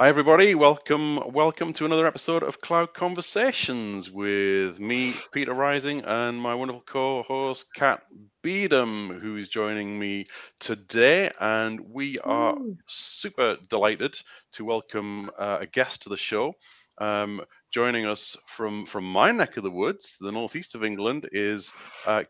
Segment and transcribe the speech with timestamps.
[0.00, 0.54] Hi, everybody.
[0.54, 6.80] Welcome, welcome to another episode of Cloud Conversations with me, Peter Rising, and my wonderful
[6.86, 8.00] co-host Kat
[8.42, 10.24] Beedham, who is joining me
[10.58, 11.30] today.
[11.38, 12.78] And we are Ooh.
[12.86, 14.18] super delighted
[14.52, 16.54] to welcome uh, a guest to the show.
[16.96, 21.70] Um, joining us from from my neck of the woods, the northeast of England, is
[22.06, 22.24] uh,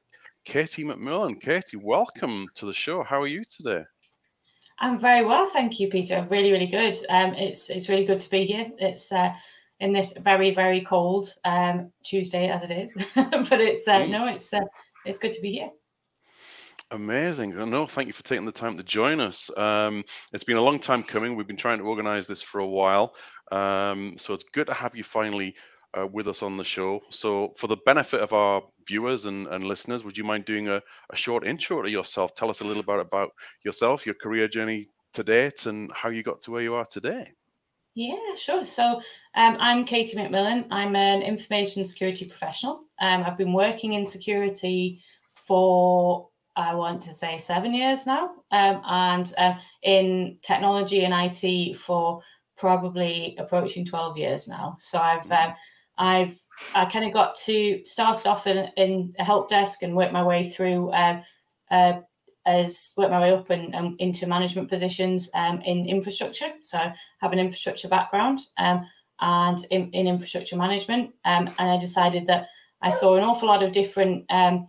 [0.45, 1.40] Katie McMillan.
[1.40, 3.04] Katie, welcome to the show.
[3.04, 3.84] How are you today?
[4.80, 6.26] I'm very well, thank you, Peter.
[6.30, 6.96] Really, really good.
[7.10, 8.70] Um, it's it's really good to be here.
[8.78, 9.32] It's uh,
[9.78, 14.52] in this very, very cold um, Tuesday as it is, but it's uh, no, it's
[14.54, 14.60] uh,
[15.04, 15.70] it's good to be here.
[16.92, 17.54] Amazing.
[17.70, 19.56] No, thank you for taking the time to join us.
[19.56, 21.36] Um, it's been a long time coming.
[21.36, 23.14] We've been trying to organize this for a while.
[23.52, 25.54] Um, so it's good to have you finally
[25.98, 27.00] uh, with us on the show.
[27.10, 30.82] So, for the benefit of our viewers and, and listeners, would you mind doing a,
[31.10, 32.34] a short intro to yourself?
[32.34, 33.30] Tell us a little bit about
[33.65, 37.32] yourself, your career journey to date, and how you got to where you are today.
[37.95, 38.65] Yeah, sure.
[38.65, 39.02] So
[39.34, 40.66] um, I'm Katie McMillan.
[40.70, 42.84] I'm an information security professional.
[43.00, 45.02] Um, I've been working in security
[45.34, 51.78] for I want to say seven years now, um, and um, in technology and IT
[51.78, 52.22] for
[52.56, 54.76] probably approaching twelve years now.
[54.80, 55.54] So I've um,
[56.01, 56.37] I've
[56.74, 60.23] I kind of got to start off in, in a help desk and work my
[60.23, 61.23] way through um,
[61.70, 62.01] uh,
[62.46, 66.50] as worked my way up and, and into management positions um, in infrastructure.
[66.62, 68.87] So I have an infrastructure background um,
[69.21, 72.47] and in, in infrastructure management, um, and I decided that
[72.82, 74.69] I saw an awful lot of different um,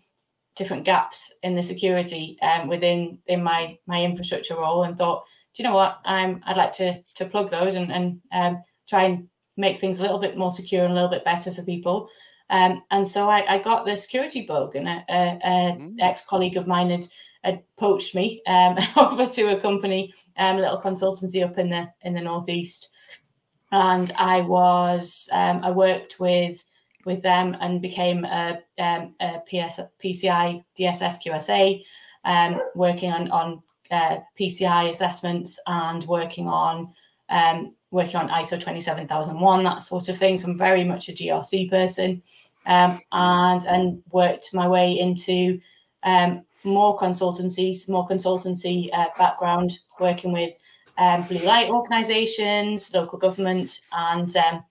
[0.58, 5.24] different gaps in the security um, within in my my infrastructure role, and thought,
[5.56, 6.00] do you know what?
[6.06, 9.30] I'm I'd like to to plug those and and um, try and
[9.62, 12.10] make things a little bit more secure and a little bit better for people.
[12.50, 15.96] Um, and so I, I got the security bug, and a, a, a Mm.
[16.02, 17.08] ex colleague of mine had
[17.44, 21.88] had poached me um, over to a company, um, a little consultancy up in the
[22.02, 22.90] in the northeast,
[23.72, 26.64] and I was um, I worked with
[27.06, 31.84] with them and became a, um, a PS, PCI DSS QSA,
[32.26, 36.94] um, working on on uh, PCI assessments and working on
[37.32, 40.38] um, working on ISO twenty seven thousand one that sort of thing.
[40.38, 42.22] So I'm very much a GRC person,
[42.66, 45.60] um, and and worked my way into
[46.04, 50.54] um, more consultancies, more consultancy uh, background, working with
[50.98, 54.64] um, blue light organisations, local government, and um,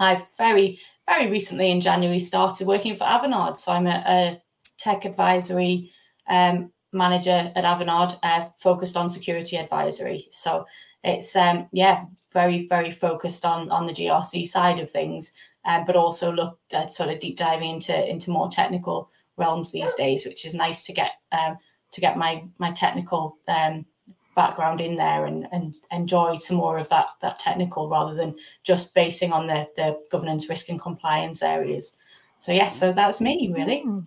[0.00, 3.58] I've very, very recently in January started working for Avanade.
[3.58, 4.42] So I'm a, a
[4.78, 5.92] tech advisory
[6.28, 10.28] um, manager at Avanade, uh, focused on security advisory.
[10.30, 10.64] So
[11.04, 15.32] it's um, yeah, very, very focused on on the GRC side of things,
[15.64, 19.94] um, but also look at sort of deep diving into into more technical realms these
[19.94, 21.56] days, which is nice to get um,
[21.92, 23.86] to get my my technical um,
[24.34, 28.94] background in there and, and enjoy some more of that that technical rather than just
[28.94, 31.96] basing on the the governance, risk, and compliance areas.
[32.40, 33.82] So yeah, so that's me really.
[33.86, 34.06] Mm.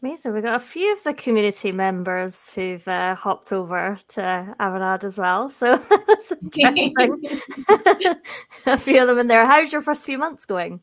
[0.00, 0.32] Amazing.
[0.32, 5.18] We've got a few of the community members who've uh, hopped over to Avanade as
[5.18, 5.50] well.
[5.50, 5.76] So
[6.06, 7.20] that's interesting.
[8.66, 9.44] a few of them in there.
[9.44, 10.80] How's your first few months going?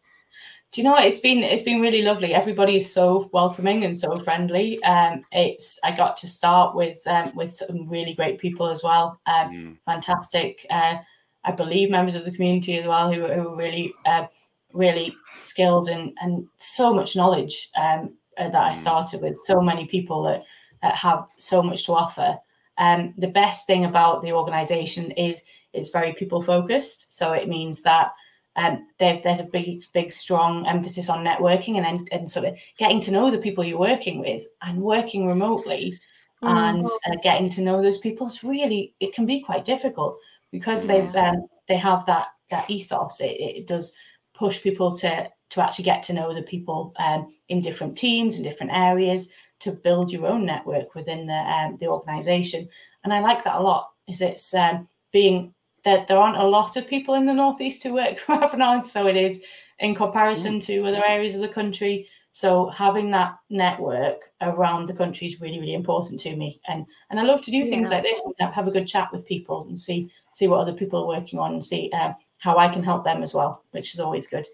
[0.74, 1.06] Do you know what?
[1.06, 2.34] It's been it's been really lovely.
[2.34, 4.84] Everybody is so welcoming and so friendly.
[4.84, 9.20] Um, it's I got to start with um, with some really great people as well.
[9.26, 9.78] Um, Mm.
[9.86, 10.66] fantastic.
[10.70, 10.98] Uh,
[11.46, 14.26] I believe members of the community as well who, who are really uh,
[14.74, 18.76] really skilled and and so much knowledge um, uh, that I Mm.
[18.76, 19.40] started with.
[19.46, 20.44] So many people that,
[20.82, 22.40] that have so much to offer.
[22.78, 27.14] Um, the best thing about the organisation is it's very people focused.
[27.14, 28.12] So it means that
[28.58, 33.02] um, there's a big, big, strong emphasis on networking and, and and sort of getting
[33.02, 36.00] to know the people you're working with and working remotely
[36.42, 36.50] Mm.
[36.70, 40.18] and uh, getting to know those people is really it can be quite difficult
[40.52, 41.02] because Yeah.
[41.02, 43.20] they've um, they have that that ethos.
[43.22, 43.94] It, it does
[44.34, 48.44] push people to to actually get to know the people um, in different teams and
[48.44, 49.30] different areas
[49.60, 52.68] to build your own network within the um, the organization.
[53.04, 53.90] And I like that a lot.
[54.08, 55.54] Is it's um, being
[55.84, 59.08] that there aren't a lot of people in the northeast who work for Avanade, so
[59.08, 59.42] it is
[59.80, 62.08] in comparison to other areas of the country.
[62.32, 66.60] So having that network around the country is really, really important to me.
[66.68, 69.26] And and I love to do things like this and have a good chat with
[69.26, 72.68] people and see see what other people are working on and see um, how I
[72.68, 74.46] can help them as well, which is always good.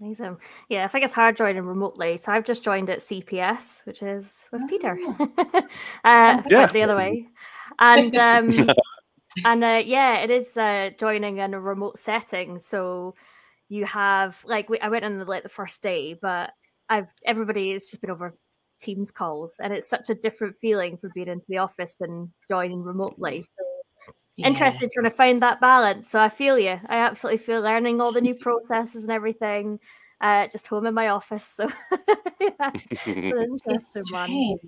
[0.00, 0.38] Amazing.
[0.68, 2.16] Yeah, I think it's hard joining remotely.
[2.16, 4.98] So I've just joined at CPS, which is with Peter.
[6.04, 6.66] uh, Yeah.
[6.72, 7.28] the other way.
[7.78, 8.74] And um
[9.44, 12.58] and uh, yeah, it is uh joining in a remote setting.
[12.58, 13.14] So
[13.68, 16.50] you have like we, I went on the like the first day, but
[16.88, 18.36] I've everybody has just been over
[18.80, 22.82] Teams calls, and it's such a different feeling from being into the office than joining
[22.82, 23.42] remotely.
[23.42, 23.73] So
[24.36, 24.48] yeah.
[24.48, 26.08] interested trying to find that balance.
[26.08, 26.80] So I feel you.
[26.86, 29.80] I absolutely feel learning all the new processes and everything.
[30.20, 31.44] Uh, just home in my office.
[31.44, 31.68] So
[32.40, 32.70] yeah,
[33.06, 34.58] interesting one.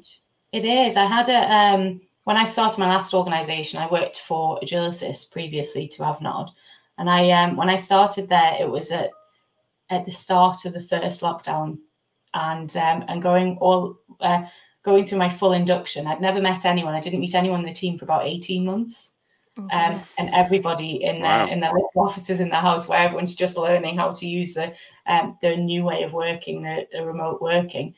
[0.53, 0.97] It is.
[0.97, 5.87] I had a um when I started my last organization, I worked for Agilisys previously
[5.89, 6.51] to Avanade.
[6.99, 9.11] And I um when I started there, it was at
[9.89, 11.79] at the start of the first lockdown
[12.35, 14.43] and um and going all uh,
[14.83, 16.07] going through my full induction.
[16.07, 16.95] I'd never met anyone.
[16.95, 19.16] I didn't meet anyone in the team for about 18 months.
[19.59, 23.35] Oh, um, and everybody in their in their little offices in the house where everyone's
[23.35, 24.75] just learning how to use the
[25.07, 27.95] um, the new way of working, the, the remote working.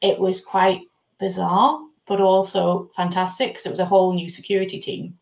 [0.00, 0.80] It was quite
[1.18, 5.18] bizarre, but also fantastic because it was a whole new security team.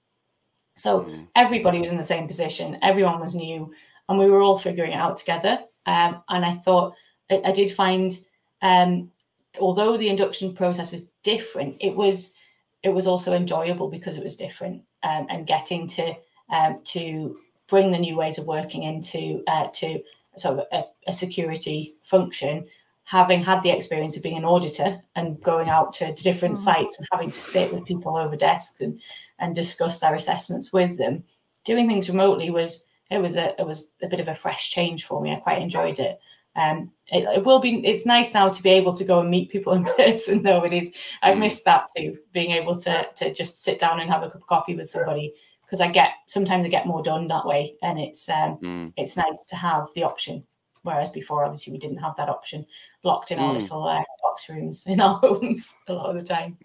[0.77, 1.27] So mm.
[1.35, 3.73] everybody was in the same position, everyone was new,
[4.09, 5.61] and we were all figuring it out together.
[5.87, 6.95] Um, and I thought
[7.31, 8.19] I, I did find,
[8.61, 9.11] um,
[9.59, 12.35] although the induction process was different, it was
[12.83, 16.15] it was also enjoyable because it was different um, and getting to
[16.51, 17.39] um, to
[17.69, 20.03] bring the new ways of working into uh, to
[20.37, 22.67] sort of a, a, security function
[23.05, 26.59] having had the experience of being an auditor and going out to, to different mm.
[26.59, 29.01] sites and having to sit with people over desks and
[29.39, 31.25] and discuss their assessments with them
[31.65, 35.05] doing things remotely was it was a it was a bit of a fresh change
[35.05, 36.21] for me i quite enjoyed it
[36.57, 39.51] um, it, it, will be it's nice now to be able to go and meet
[39.51, 40.93] people in person though it is
[41.23, 41.41] i've mm.
[41.41, 44.47] missed that too being able to to just sit down and have a cup of
[44.47, 45.33] coffee with somebody
[45.65, 48.93] because i get sometimes i get more done that way and it's um mm.
[48.97, 50.45] it's nice to have the option
[50.83, 52.67] whereas before obviously we didn't have that option
[53.05, 53.61] locked in our mm.
[53.61, 56.57] little uh, box rooms in our homes a lot of the time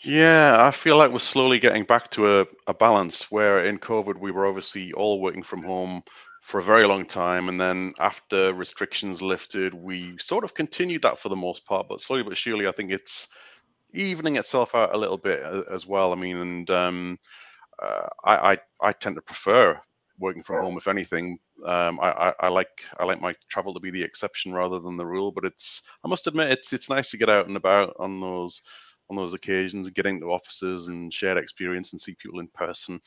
[0.00, 4.18] yeah, I feel like we're slowly getting back to a, a balance where in COVID
[4.18, 6.02] we were obviously all working from home
[6.46, 7.48] for a very long time.
[7.48, 11.88] And then after restrictions lifted, we sort of continued that for the most part.
[11.88, 13.26] But slowly but surely, I think it's
[13.92, 16.12] evening itself out a little bit uh, as well.
[16.12, 17.18] I mean, and um,
[17.82, 19.76] uh, I, I, I tend to prefer
[20.20, 20.76] working from home.
[20.76, 24.52] If anything, um, I, I, I, like I like my travel to be the exception
[24.52, 25.32] rather than the rule.
[25.32, 28.62] But it's I must admit it's it's nice to get out and about on those
[29.10, 33.00] on those occasions, getting to offices and share experience and see people in person.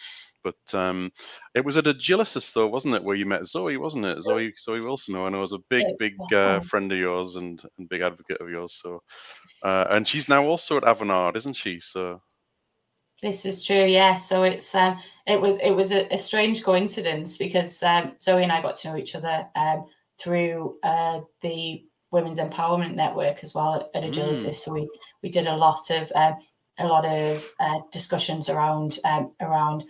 [0.44, 1.12] But um,
[1.56, 4.22] it was at Agilisys, though, wasn't it, where you met Zoe, wasn't it?
[4.22, 7.62] Zoe Zoe Wilson, who I know is a big, big uh, friend of yours and,
[7.78, 8.80] and big advocate of yours.
[8.82, 9.02] So,
[9.64, 11.80] uh, and she's now also at Avanade, isn't she?
[11.80, 12.22] So.
[13.22, 14.16] This is true, yeah.
[14.16, 14.98] So it's um,
[15.28, 18.90] it was it was a, a strange coincidence because um, Zoe and I got to
[18.90, 19.86] know each other um,
[20.22, 24.46] through uh, the Women's Empowerment Network as well at, at Agilisys.
[24.46, 24.56] Mm.
[24.56, 24.90] So we
[25.22, 26.36] we did a lot of um,
[26.80, 29.84] a lot of uh, discussions around um, around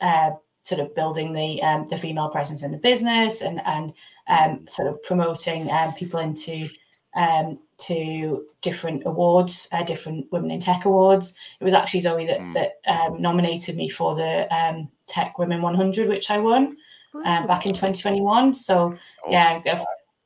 [0.00, 0.30] uh,
[0.64, 3.92] sort of building the um, the female presence in the business and and
[4.28, 6.68] um, sort of promoting um, people into
[7.16, 11.34] um, to different awards, uh, different Women in Tech awards.
[11.60, 12.54] It was actually Zoe that mm.
[12.54, 16.76] that um, nominated me for the um, Tech Women 100, which I won
[17.14, 18.54] um, back in 2021.
[18.54, 18.96] So
[19.28, 19.62] yeah,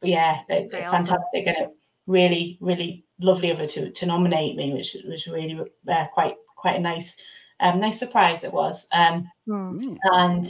[0.02, 1.46] yeah, fantastic awesome.
[1.46, 1.72] and
[2.06, 6.76] really, really lovely of her to to nominate me, which was really uh, quite quite
[6.76, 7.16] a nice
[7.62, 8.86] um, nice surprise it was.
[8.92, 9.96] Um, mm.
[10.04, 10.46] And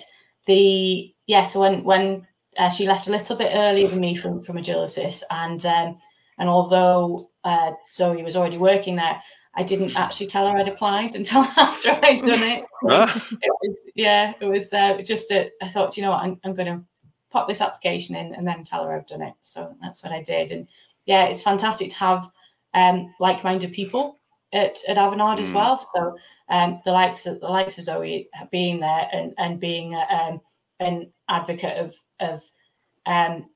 [0.47, 2.26] the yeah, so when when
[2.59, 5.99] uh, she left a little bit earlier than me from from Agilisys, and um,
[6.38, 9.23] and although uh, Zoe was already working there,
[9.54, 12.64] I didn't actually tell her I'd applied until after I'd done it.
[12.90, 13.25] Ah.
[13.31, 16.52] it was, yeah, it was uh, just a, I thought, you know what, I'm, I'm
[16.52, 16.85] going to
[17.31, 19.35] pop this application in and then tell her I've done it.
[19.40, 20.50] So that's what I did.
[20.50, 20.66] And
[21.07, 22.28] yeah, it's fantastic to have
[22.75, 24.19] um, like-minded people
[24.52, 25.42] at, at Avanade mm.
[25.42, 25.78] as well.
[25.94, 26.16] So
[26.49, 30.40] um, the likes of the likes of Zoe being there and and being um,
[30.80, 32.42] an advocate of of
[33.06, 33.47] um,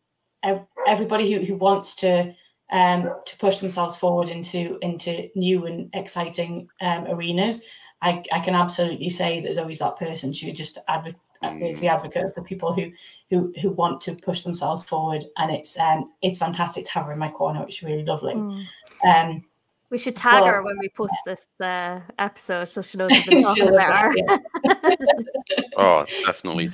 [0.86, 2.34] everybody who, who wants to
[2.72, 7.62] um, to push themselves forward into into new and exciting um, arenas.
[8.02, 10.32] I, I can absolutely say that Zoe's that person.
[10.32, 11.20] She just advocate
[11.60, 12.90] is the advocate of the people who
[13.30, 17.12] who who want to push themselves forward, and it's um it's fantastic to have her
[17.12, 17.64] in my corner.
[17.66, 18.34] It's really lovely.
[18.34, 18.66] Mm.
[19.04, 19.44] Um,
[19.90, 23.26] we should tag well, her when we post this uh, episode so she knows we've
[23.26, 24.38] been talking about her.
[25.76, 26.70] oh, definitely.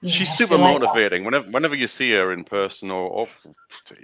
[0.00, 1.24] Yeah, she's super motivating.
[1.24, 3.26] Whenever whenever you see her in person or, or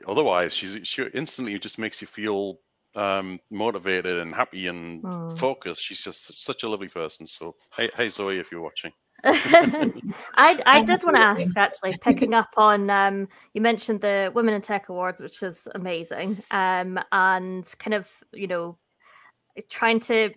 [0.07, 2.61] otherwise, she's she instantly just makes you feel
[2.95, 5.39] um, motivated and happy and mm.
[5.39, 5.83] focused.
[5.83, 7.27] She's just such a lovely person.
[7.27, 8.93] So hey, hey Zoe, if you're watching.
[9.25, 14.55] I I did want to ask actually, picking up on um, you mentioned the Women
[14.55, 18.79] in Tech Awards, which is amazing, um, and kind of you know
[19.69, 20.31] trying to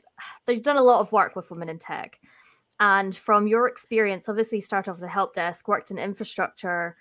[0.48, 2.20] they've done a lot of work with women in tech,
[2.80, 6.98] and from your experience, obviously you start off the help desk, worked in infrastructure.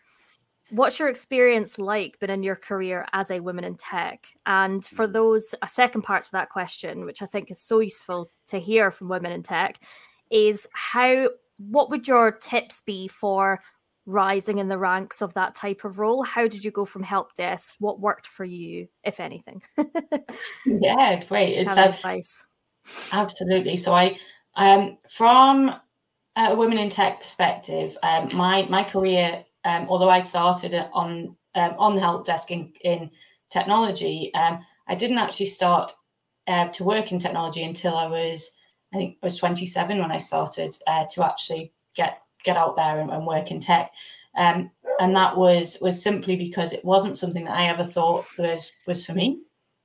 [0.69, 4.27] What's your experience like been in your career as a woman in tech?
[4.47, 5.15] And for mm.
[5.15, 8.93] those, a second part to that question, which I think is so useful to hear
[8.93, 9.81] from women in tech,
[10.31, 11.31] is how
[11.69, 13.61] what would your tips be for
[14.07, 16.23] rising in the ranks of that type of role?
[16.23, 17.75] How did you go from help desk?
[17.79, 19.63] What worked for you, if anything?
[20.67, 21.59] yeah, great.
[21.59, 22.45] It's uh, advice.
[23.13, 23.77] Absolutely.
[23.77, 24.19] So I,
[24.57, 25.75] um, from
[26.37, 31.75] a women in tech perspective, um, my my career, um, although I started on um,
[31.79, 33.11] on the help desk in, in
[33.51, 35.93] technology, um, I didn't actually start
[36.47, 38.51] uh, to work in technology until I was,
[38.93, 43.01] I think, I was 27 when I started uh, to actually get get out there
[43.01, 43.91] and, and work in tech.
[44.37, 44.71] Um,
[45.01, 49.05] and that was was simply because it wasn't something that I ever thought was was
[49.05, 49.41] for me,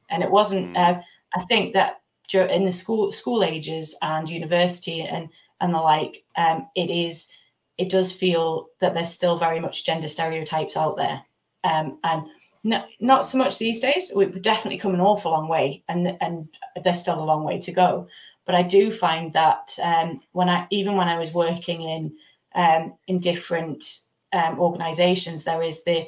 [0.10, 0.70] and it wasn't.
[0.70, 0.78] Hmm.
[0.78, 0.96] Uh,
[1.36, 2.02] I think that
[2.34, 5.30] in the school school ages and university and
[5.62, 7.30] and the like, um, it is
[7.78, 11.22] it does feel that there's still very much gender stereotypes out there,
[11.64, 12.24] um, and
[12.64, 14.12] not not so much these days.
[14.16, 16.50] We've definitely come an awful long way, and and
[16.84, 18.08] there's still a long way to go.
[18.46, 22.16] But I do find that um, when I even when I was working in
[22.54, 24.02] um, in different
[24.34, 26.08] um, organisations, there is the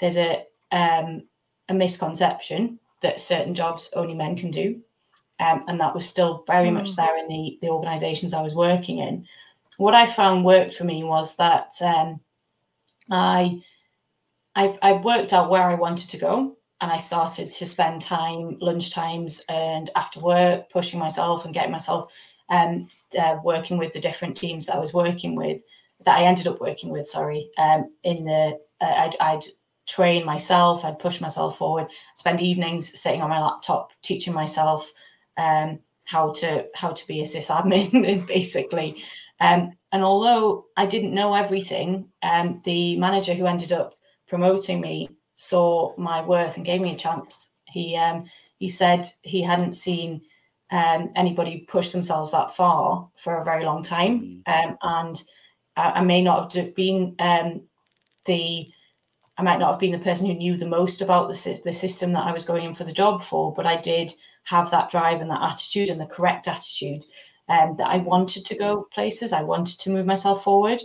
[0.00, 1.24] there's a um,
[1.68, 4.82] a misconception that certain jobs only men can do,
[5.40, 6.74] um, and that was still very mm.
[6.74, 9.26] much there in the the organisations I was working in.
[9.78, 12.20] What I found worked for me was that um,
[13.10, 13.62] I
[14.54, 18.56] I've, I worked out where I wanted to go, and I started to spend time
[18.60, 22.12] lunch times and after work pushing myself and getting myself
[22.50, 25.62] um, uh, working with the different teams that I was working with
[26.04, 29.44] that I ended up working with, sorry, um, in the, uh, I'd, I'd
[29.86, 34.90] train myself, I'd push myself forward, spend evenings sitting on my laptop teaching myself
[35.36, 39.02] um, how to how to be a sysadmin, basically.
[39.40, 43.94] Um, and although I didn't know everything, um, the manager who ended up
[44.26, 47.48] promoting me saw my worth and gave me a chance.
[47.66, 48.28] He um,
[48.58, 50.22] he said he hadn't seen
[50.70, 54.68] um, anybody push themselves that far for a very long time, mm.
[54.68, 55.22] um, and
[55.76, 57.62] I, I may not have been um,
[58.26, 58.68] the
[59.38, 62.12] I might not have been the person who knew the most about the, the system
[62.12, 65.20] that I was going in for the job for, but I did have that drive
[65.20, 67.04] and that attitude and the correct attitude
[67.48, 69.32] um, that I wanted to go places.
[69.32, 70.82] I wanted to move myself forward,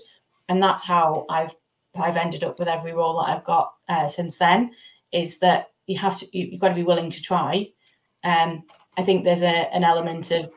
[0.48, 1.56] and that's how I've
[1.96, 4.72] I've ended up with every role that I've got uh, since then.
[5.12, 7.68] Is that you have to you, have got to be willing to try.
[8.24, 8.64] Um,
[8.98, 10.52] I think there's a, an element of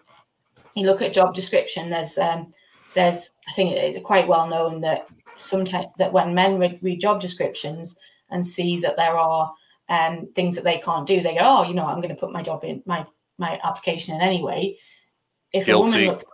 [0.74, 1.90] you look at job description.
[1.90, 2.52] There's um,
[2.94, 7.20] there's I think it's quite well known that sometimes that when men read, read job
[7.20, 7.96] descriptions
[8.30, 9.52] and see that there are
[9.88, 12.32] um, things that they can't do, they go, oh, you know, I'm going to put
[12.32, 13.06] my job in my
[13.38, 14.76] my application in anyway.
[15.52, 15.72] If Guilty.
[15.72, 16.24] a woman looks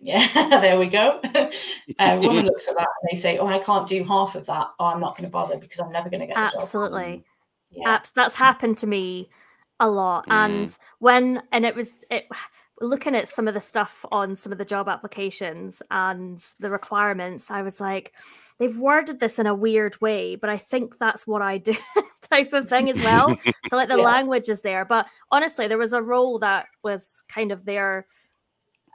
[0.00, 1.20] yeah, there we go.
[1.98, 4.68] a woman looks at that and they say, oh, I can't do half of that.
[4.78, 7.24] Oh, I'm not going to bother because I'm never going to get absolutely.
[7.70, 7.96] Yeah.
[7.96, 9.30] Abs- that's happened to me
[9.78, 10.32] a lot, mm.
[10.32, 12.26] and when and it was it
[12.80, 17.50] looking at some of the stuff on some of the job applications and the requirements,
[17.50, 18.14] I was like,
[18.58, 21.74] they've worded this in a weird way, but I think that's what I do
[22.22, 23.38] type of thing as well.
[23.68, 24.02] so like the yeah.
[24.04, 24.86] language is there.
[24.86, 28.06] But honestly, there was a role that was kind of there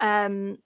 [0.02, 0.58] um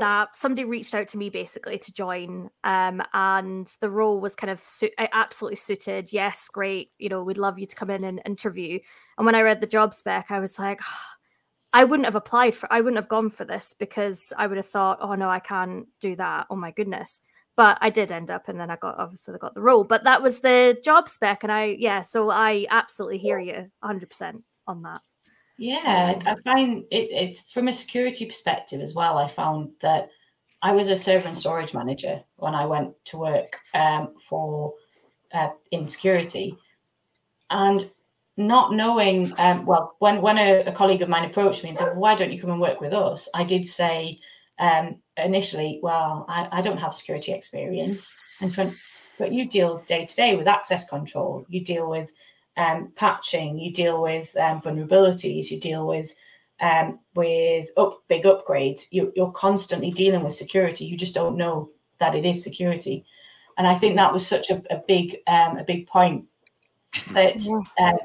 [0.00, 4.50] that somebody reached out to me basically to join um and the role was kind
[4.50, 8.20] of su- absolutely suited yes great you know we'd love you to come in and
[8.26, 8.78] interview
[9.18, 11.14] and when i read the job spec i was like oh,
[11.74, 14.66] I wouldn't have applied for I wouldn't have gone for this because I would have
[14.66, 16.46] thought, oh no, I can't do that.
[16.48, 17.20] Oh my goodness.
[17.56, 19.82] But I did end up and then I got obviously I got the role.
[19.82, 21.42] But that was the job spec.
[21.42, 25.00] And I yeah, so I absolutely hear you 100 percent on that.
[25.56, 29.18] Yeah, I find it, it from a security perspective as well.
[29.18, 30.08] I found that
[30.62, 34.74] I was a server and storage manager when I went to work um, for
[35.32, 36.56] uh, in security,
[37.50, 37.88] and
[38.36, 41.88] not knowing, um, well, when when a, a, colleague of mine approached me and said,
[41.88, 44.18] well, "Why don't you come and work with us?" I did say
[44.58, 48.74] um, initially, "Well, I, I, don't have security experience," and
[49.18, 51.46] but you deal day to day with access control.
[51.48, 52.12] You deal with
[52.56, 53.58] um, patching.
[53.58, 55.50] You deal with um, vulnerabilities.
[55.50, 56.14] You deal with
[56.60, 58.82] um, with up big upgrades.
[58.90, 60.84] You, you're constantly dealing with security.
[60.84, 63.04] You just don't know that it is security,
[63.58, 66.26] and I think that was such a, a big um, a big point
[67.12, 67.36] that
[67.78, 67.98] um,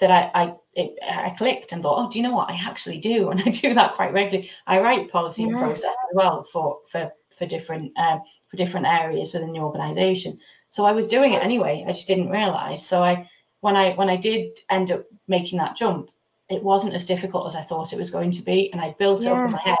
[0.00, 2.50] that I I, it, I clicked and thought, oh, do you know what?
[2.50, 4.50] I actually do, and I do that quite regularly.
[4.66, 5.52] I write policy yes.
[5.52, 8.18] and process as well for for for different uh,
[8.50, 10.38] for different areas within the organisation.
[10.68, 11.84] So I was doing it anyway.
[11.86, 12.84] I just didn't realise.
[12.86, 13.28] So I
[13.60, 16.10] when I when I did end up making that jump,
[16.48, 19.22] it wasn't as difficult as I thought it was going to be, and I built
[19.22, 19.30] yeah.
[19.30, 19.78] it up in my head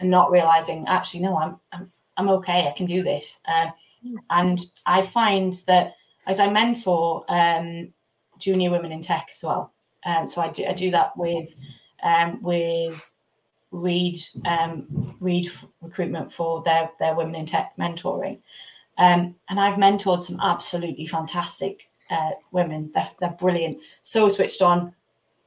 [0.00, 2.68] and not realizing actually no, I'm I'm I'm okay.
[2.68, 3.40] I can do this.
[3.46, 3.72] Um,
[4.30, 5.94] and I find that
[6.26, 7.92] as I mentor um,
[8.38, 9.72] junior women in tech as well.
[10.04, 11.54] Um, so I do, I do that with
[12.02, 13.12] um, with
[13.70, 15.50] Reed um, Reed
[15.80, 18.40] recruitment for their their women in tech mentoring,
[18.98, 22.90] um, and I've mentored some absolutely fantastic uh, women.
[22.94, 24.94] They're, they're brilliant, so switched on,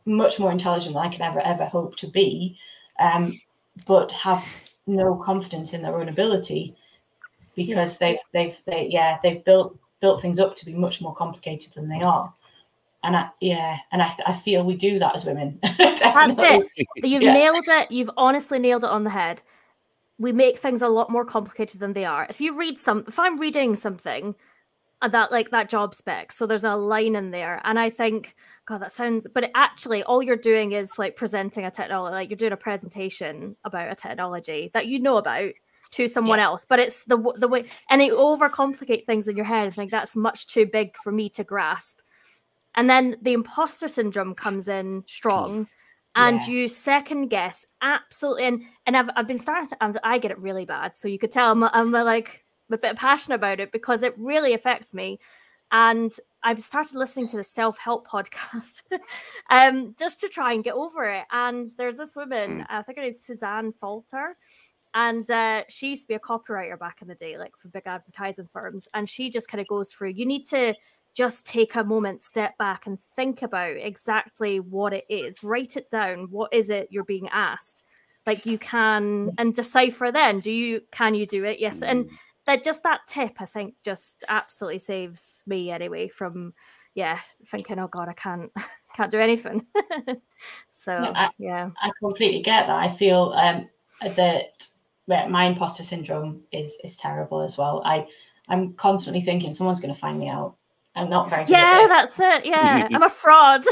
[0.05, 2.57] much more intelligent than I could ever ever hope to be,
[2.99, 3.33] um,
[3.87, 4.43] but have
[4.87, 6.75] no confidence in their own ability
[7.55, 11.73] because they've they've they yeah they've built built things up to be much more complicated
[11.73, 12.31] than they are
[13.05, 15.59] and I, yeah, and I, I feel we do that as women.
[15.77, 16.67] That's it.
[16.97, 17.33] You've yeah.
[17.33, 17.91] nailed it.
[17.91, 19.43] You've honestly nailed it on the head.
[20.17, 22.25] We make things a lot more complicated than they are.
[22.29, 24.33] If you read some, if I'm reading something,
[25.05, 28.35] Uh, that like that job spec, so there's a line in there, and I think,
[28.65, 29.27] God, that sounds.
[29.33, 33.55] But actually, all you're doing is like presenting a technology, like you're doing a presentation
[33.63, 35.51] about a technology that you know about
[35.91, 36.45] to someone yeah.
[36.45, 36.65] else.
[36.65, 40.15] But it's the the way, and it overcomplicate things in your head and think that's
[40.15, 41.99] much too big for me to grasp
[42.75, 45.67] and then the imposter syndrome comes in strong
[46.15, 46.53] and yeah.
[46.53, 50.41] you second guess absolutely and and I've, I've been starting to and I get it
[50.41, 54.03] really bad so you could tell I'm, I'm like a bit passionate about it because
[54.03, 55.19] it really affects me
[55.71, 56.11] and
[56.43, 58.81] I've started listening to the self-help podcast
[59.49, 62.65] um just to try and get over it and there's this woman mm.
[62.69, 64.37] I think her name's Suzanne Falter
[64.97, 67.83] and uh, she used to be a copywriter back in the day like for big
[67.85, 70.73] advertising firms and she just kind of goes through you need to
[71.15, 75.43] just take a moment, step back, and think about exactly what it is.
[75.43, 76.27] Write it down.
[76.29, 77.85] What is it you're being asked?
[78.27, 80.41] Like you can and decipher then.
[80.41, 81.59] Do you can you do it?
[81.59, 81.81] Yes.
[81.81, 82.09] And mm.
[82.45, 86.53] That just that tip, I think, just absolutely saves me anyway from
[86.93, 88.51] yeah, thinking, oh God, I can't
[88.95, 89.65] can't do anything.
[90.71, 91.69] so I, yeah.
[91.81, 92.75] I completely get that.
[92.75, 93.69] I feel um
[94.15, 97.81] that my imposter syndrome is is terrible as well.
[97.85, 98.07] I
[98.47, 100.55] I'm constantly thinking someone's going to find me out
[100.95, 101.43] I'm not very.
[101.47, 102.45] Yeah, that's it.
[102.45, 103.65] Yeah, I'm a fraud.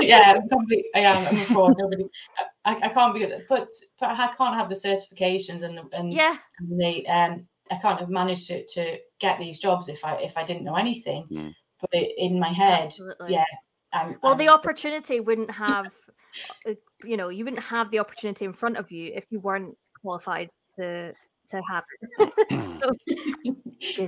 [0.00, 1.26] yeah, I'm complete, I am.
[1.26, 1.74] I'm a fraud.
[1.78, 2.04] Nobody.
[2.64, 6.36] I, I can't be good, but but I can't have the certifications and and yeah,
[6.58, 7.46] and the um.
[7.70, 10.76] I can't have managed to, to get these jobs if I if I didn't know
[10.76, 11.26] anything.
[11.30, 11.52] Mm.
[11.80, 13.32] But it, in my head, Absolutely.
[13.32, 13.44] yeah.
[13.92, 15.92] I'm, well, I'm, the opportunity wouldn't have,
[16.68, 16.72] uh,
[17.04, 20.50] you know, you wouldn't have the opportunity in front of you if you weren't qualified
[20.78, 21.12] to
[21.48, 21.84] to have
[22.18, 23.52] it.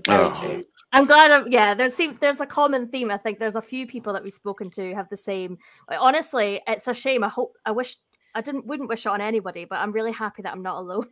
[0.09, 0.63] oh.
[0.93, 1.31] I'm glad.
[1.31, 3.11] I'm, yeah, there's there's a common theme.
[3.11, 5.59] I think there's a few people that we've spoken to have the same.
[5.89, 7.25] Honestly, it's a shame.
[7.25, 7.55] I hope.
[7.65, 7.97] I wish.
[8.35, 11.07] I didn't wouldn't wish it on anybody, but I'm really happy that I'm not alone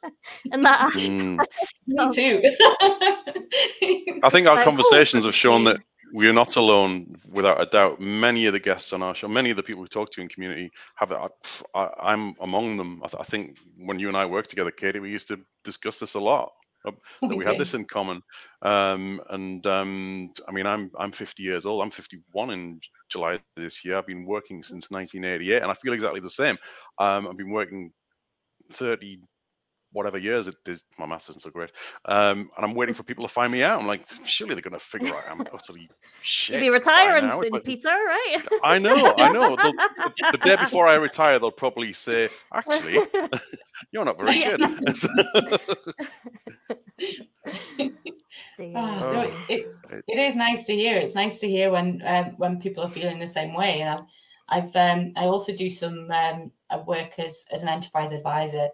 [0.52, 1.38] in that mm.
[1.86, 2.42] Me too.
[4.22, 5.78] I think our like, conversations have shown that
[6.12, 8.00] we are not alone without a doubt.
[8.00, 10.28] Many of the guests on our show, many of the people we talk to in
[10.28, 11.18] community have it.
[11.74, 13.00] I, am among them.
[13.04, 15.98] I, th- I, think when you and I worked together, Katie, we used to discuss
[15.98, 16.52] this a lot.
[16.86, 16.92] Uh,
[17.28, 18.22] that we had this in common,
[18.62, 21.82] um, and um, I mean, I'm I'm 50 years old.
[21.82, 22.80] I'm 51 in
[23.10, 23.98] July this year.
[23.98, 26.56] I've been working since 1988, and I feel exactly the same.
[26.98, 27.92] Um, I've been working
[28.72, 29.20] 30
[29.92, 30.84] whatever years it is.
[30.98, 31.70] My maths isn't so great.
[32.04, 33.80] Um, and I'm waiting for people to find me out.
[33.80, 35.90] I'm like, surely they're going to figure out I'm utterly
[36.22, 36.62] shit.
[36.62, 38.38] You'll be retiring soon, like, Peter, right?
[38.62, 39.56] I know, I know.
[39.56, 42.98] The, the, day before I retire, they'll probably say, actually,
[43.92, 44.60] you're not very good.
[47.46, 47.92] oh,
[48.58, 49.74] no, it,
[50.06, 50.96] it is nice to hear.
[50.96, 53.80] It's nice to hear when um, when people are feeling the same way.
[53.80, 54.04] And I've,
[54.48, 56.52] I've um, I also do some um,
[56.86, 58.68] work as, as an enterprise advisor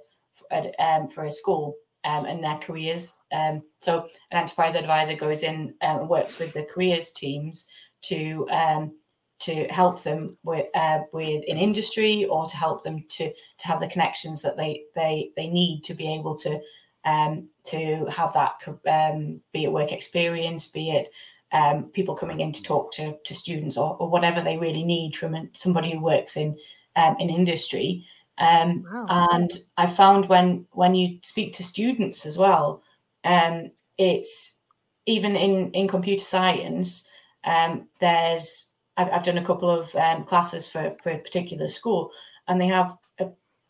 [0.79, 3.17] um, for a school um, and their careers.
[3.33, 7.69] Um, so an enterprise advisor goes in um, and works with the careers teams
[8.03, 8.93] to um,
[9.39, 13.81] to help them with uh, with in industry or to help them to to have
[13.81, 16.61] the connections that they they they need to be able to
[17.07, 21.11] um, to have that um, be it work experience, be it
[21.53, 25.17] um, people coming in to talk to, to students or, or whatever they really need
[25.17, 26.59] from somebody who works in
[26.97, 28.05] um, in industry.
[28.39, 29.29] Um, wow.
[29.33, 32.83] And I found when when you speak to students as well,
[33.25, 34.59] um, it's
[35.07, 37.09] even in in computer science.
[37.45, 42.11] Um, there's I've, I've, done a couple of um, classes for for a particular school,
[42.49, 43.29] and they have a,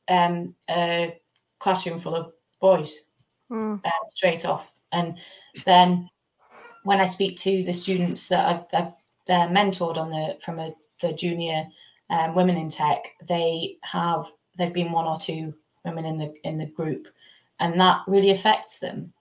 [0.09, 1.21] um, a
[1.59, 3.01] classroom full of boys
[3.51, 3.81] mm.
[4.11, 5.19] straight off, and
[5.65, 6.09] then
[6.85, 8.93] when I speak to the students that I've, I've
[9.27, 11.67] they're mentored on the from a the junior
[12.11, 15.55] um, women in tech, they have they've been one or two
[15.85, 17.09] women in the in the group,
[17.61, 19.13] and that really affects them.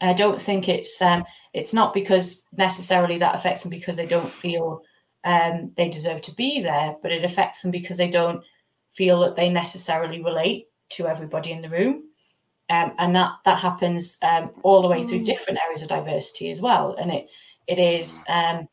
[0.00, 4.06] And I don't think it's um, it's not because necessarily that affects them because they
[4.06, 4.82] don't feel
[5.24, 8.44] um, they deserve to be there, but it affects them because they don't
[8.94, 12.05] feel that they necessarily relate to everybody in the room.
[12.68, 15.26] Um, and that that happens um, all the way through mm.
[15.26, 16.96] different areas of diversity as well.
[16.98, 17.28] And it
[17.66, 18.68] it is, um,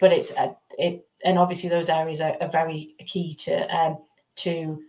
[0.00, 3.98] but it's uh, it, and obviously those areas are, are very key to um,
[4.36, 4.82] to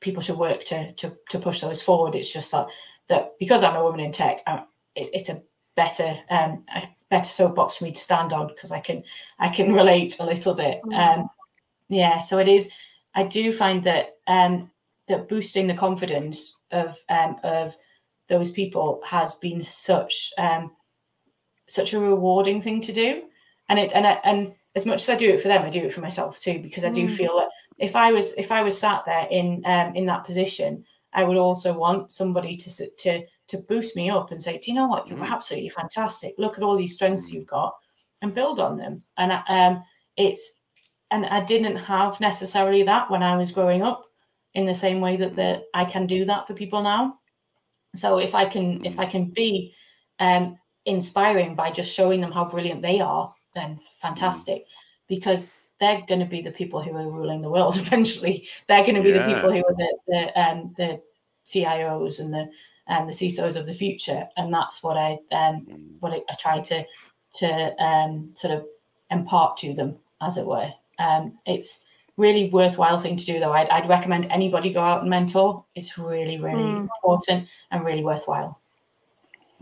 [0.00, 2.14] people should work to to to push those forward.
[2.14, 2.66] It's just that
[3.08, 5.42] that because I'm a woman in tech, I, it, it's a
[5.76, 9.02] better um, a better soapbox for me to stand on because I can
[9.38, 10.80] I can relate a little bit.
[10.84, 11.18] Mm.
[11.18, 11.28] Um,
[11.88, 12.70] yeah, so it is.
[13.14, 14.70] I do find that um,
[15.08, 17.76] that boosting the confidence of um, of
[18.28, 20.72] those people has been such um,
[21.68, 23.22] such a rewarding thing to do,
[23.68, 25.84] and it and I, and as much as I do it for them, I do
[25.84, 27.16] it for myself too because I do Mm.
[27.16, 30.84] feel that if I was if I was sat there in um, in that position,
[31.12, 34.74] I would also want somebody to to to boost me up and say, "Do you
[34.76, 35.06] know what?
[35.08, 35.30] You're Mm.
[35.30, 36.34] absolutely fantastic.
[36.38, 37.34] Look at all these strengths Mm.
[37.34, 37.74] you've got,
[38.22, 39.84] and build on them." And I- um,
[40.16, 40.50] it's
[41.10, 44.04] and I didn't have necessarily that when I was growing up,
[44.54, 47.18] in the same way that the I can do that for people now.
[47.94, 49.74] So if I can if I can be
[50.20, 54.64] um, inspiring by just showing them how brilliant they are, then fantastic,
[55.08, 58.48] because they're going to be the people who are ruling the world eventually.
[58.68, 61.00] They're going to be the people who are the the, um, the
[61.46, 62.48] CIOs and the
[62.86, 66.00] um, the CISOs of the future, and that's what I um, Mm.
[66.00, 66.84] what I, I try to
[67.36, 68.66] to um, sort of
[69.10, 70.72] impart to them, as it were.
[70.98, 71.84] Um, it's
[72.16, 73.52] really worthwhile thing to do, though.
[73.52, 75.64] I'd, I'd recommend anybody go out and mentor.
[75.74, 76.90] It's really, really Mm.
[77.04, 78.60] important and really worthwhile.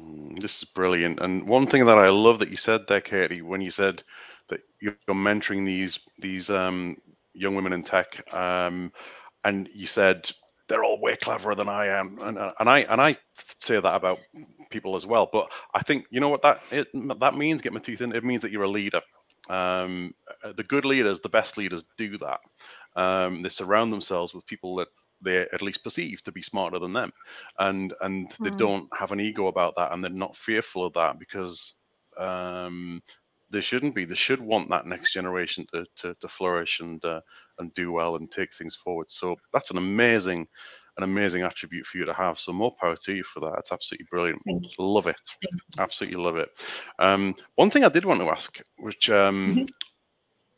[0.01, 1.21] Mm, This is brilliant.
[1.21, 4.03] And one thing that I love that you said there, Katie, when you said
[4.49, 6.97] that you're mentoring these these um,
[7.35, 8.93] young women in tech, um,
[9.45, 10.31] and you said
[10.69, 13.95] they're all way cleverer than I am, and uh, and I and I say that
[13.95, 14.19] about
[14.71, 15.29] people as well.
[15.33, 16.88] But I think you know what that it,
[17.21, 17.62] that means.
[17.62, 18.15] Get my teeth in.
[18.15, 19.01] It means that you're a leader.
[19.49, 22.41] Um, uh, the good leaders, the best leaders, do that.
[22.95, 24.89] Um, they surround themselves with people that
[25.21, 27.13] they at least perceive to be smarter than them
[27.59, 28.59] and and they Mm.
[28.59, 31.75] don't have an ego about that and they're not fearful of that because
[32.19, 33.01] um
[33.51, 37.21] they shouldn't be they should want that next generation to to, to flourish and uh,
[37.59, 40.49] and do well and take things forward so that's an amazing
[40.97, 42.39] an amazing attribute for you to have.
[42.39, 43.55] So more power to you for that.
[43.59, 44.43] It's absolutely brilliant.
[44.79, 45.21] Love it.
[45.79, 46.51] Absolutely love it.
[46.99, 49.67] Um one thing i did want to ask which um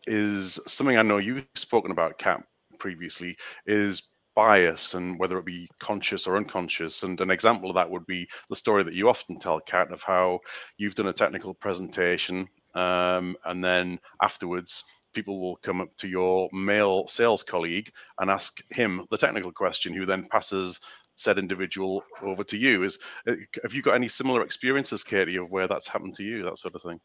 [0.07, 2.43] is something i know you've spoken about kat
[2.79, 7.03] previously is bias and whether it be conscious or unconscious.
[7.03, 10.03] And an example of that would be the story that you often tell, Kat, of
[10.03, 10.41] how
[10.77, 14.83] you've done a technical presentation um, and then afterwards
[15.15, 19.93] people will come up to your male sales colleague and ask him the technical question,
[19.95, 20.81] who then passes
[21.17, 22.83] said individual over to you.
[22.83, 22.99] Is
[23.29, 26.59] uh, have you got any similar experiences, Katie, of where that's happened to you, that
[26.59, 27.01] sort of thing?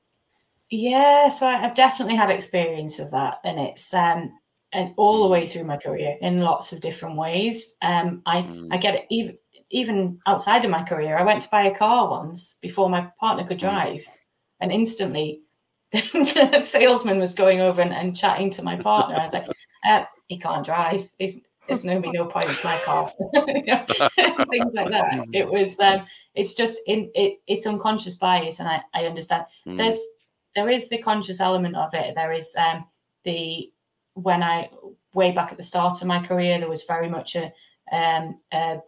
[0.70, 4.34] Yeah, so I've definitely had experience of that, and it's um,
[4.72, 7.76] and all the way through my career in lots of different ways.
[7.82, 8.68] Um, I Mm.
[8.72, 9.38] I get it even
[9.72, 11.18] even outside of my career.
[11.18, 13.62] I went to buy a car once before my partner could Mm.
[13.62, 14.06] drive,
[14.60, 15.42] and instantly
[15.92, 19.16] the salesman was going over and, and chatting to my partner.
[19.16, 19.48] I was like,
[19.88, 21.10] uh, "He can't drive.
[21.18, 22.50] He's, there's no be no point.
[22.50, 23.12] It's my car."
[24.50, 25.26] Things like that.
[25.34, 25.80] It was.
[25.80, 27.40] Um, it's just in it.
[27.48, 30.00] It's unconscious bias, and I I understand Mm, there's
[30.56, 32.86] there is the conscious element of it there is um
[33.24, 33.72] the
[34.14, 34.70] when i
[35.14, 37.46] way back at the start of my career there was very much a
[37.92, 38.80] um a,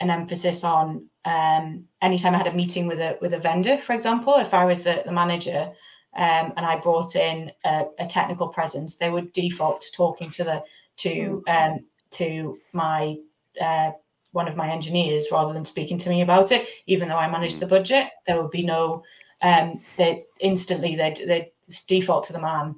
[0.00, 3.92] an emphasis on um anytime i had a meeting with a with a vendor for
[3.92, 5.72] example if i was the, the manager
[6.16, 10.44] um and i brought in a, a technical presence they would default to talking to
[10.44, 10.62] the
[10.96, 13.16] to um to my
[13.60, 13.90] uh
[14.32, 16.66] one of my engineers rather than speaking to me about it.
[16.86, 19.02] Even though i managed the budget there would be no
[19.42, 21.50] um, they instantly they'd, they'd
[21.88, 22.76] default to the man,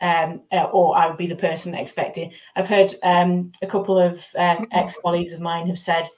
[0.00, 2.32] um, uh, or I would be the person expecting.
[2.54, 6.08] I've heard um, a couple of um, ex colleagues of mine have said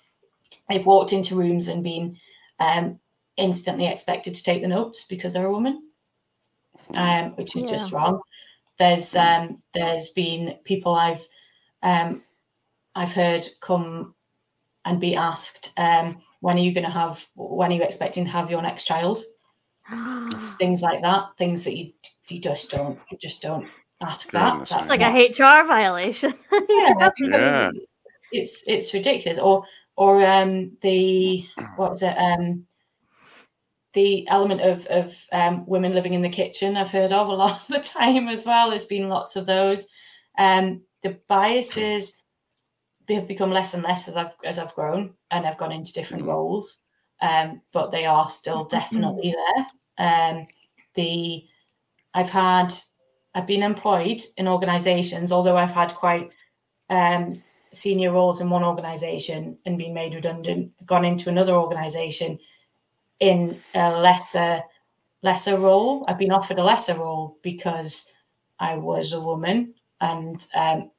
[0.68, 2.16] they've walked into rooms and been
[2.58, 2.98] um,
[3.36, 5.82] instantly expected to take the notes because they're a woman,
[6.94, 8.20] um, which is just wrong.
[8.78, 11.26] There's um, there's been people I've
[11.82, 12.22] um,
[12.94, 14.14] I've heard come
[14.84, 18.30] and be asked um, when are you going to have when are you expecting to
[18.30, 19.22] have your next child
[20.58, 21.92] things like that, things that you
[22.28, 23.66] you just don't you just don't
[24.00, 24.58] ask that.
[24.60, 26.34] That's It's like not- a HR violation.
[26.68, 27.70] yeah, Yeah.
[28.32, 29.38] it's it's ridiculous.
[29.38, 29.64] Or
[29.96, 32.66] or um the what was it um
[33.94, 37.62] the element of of um, women living in the kitchen I've heard of a lot
[37.62, 38.70] of the time as well.
[38.70, 39.86] There's been lots of those.
[40.36, 42.20] Um, the biases
[43.06, 45.92] they have become less and less as I've as I've grown and I've gone into
[45.92, 46.80] different roles.
[47.22, 49.66] Um, but they are still definitely there.
[50.06, 50.46] Um,
[50.94, 51.44] the
[52.12, 52.74] I've had
[53.34, 56.30] I've been employed in organisations, although I've had quite
[56.90, 62.38] um, senior roles in one organisation and been made redundant, gone into another organisation
[63.24, 64.62] in a lesser
[65.22, 66.04] lesser role.
[66.06, 68.12] I've been offered a lesser role because
[68.60, 70.90] I was a woman and um,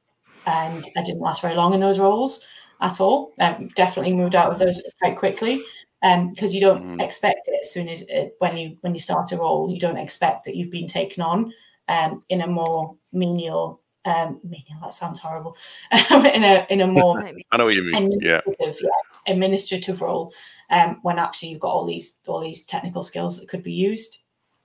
[0.46, 2.44] and I didn't last very long in those roles.
[2.82, 3.32] at all.
[3.40, 5.62] Um, definitely moved out of those quite quickly
[6.02, 7.00] because um, you don't Mhm.
[7.02, 9.96] expect it as soon as it, when you when you start a role, you don't
[9.96, 11.54] expect that you've been taken on
[11.88, 13.80] um, in a more menial.
[14.04, 15.56] Um, menial that sounds horrible.
[16.10, 17.18] in a in a more
[17.50, 18.10] I know what you mean.
[18.20, 18.42] Yeah.
[18.60, 18.90] yeah,
[19.26, 20.34] administrative role
[20.70, 24.18] um, when actually you've got all these all these technical skills that could be used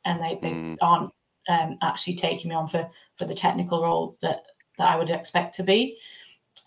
[0.05, 0.77] and they, they Mm.
[0.81, 1.11] aren't
[1.49, 4.43] um, actually taking me on for for the technical role that
[4.77, 5.97] that I would expect to be.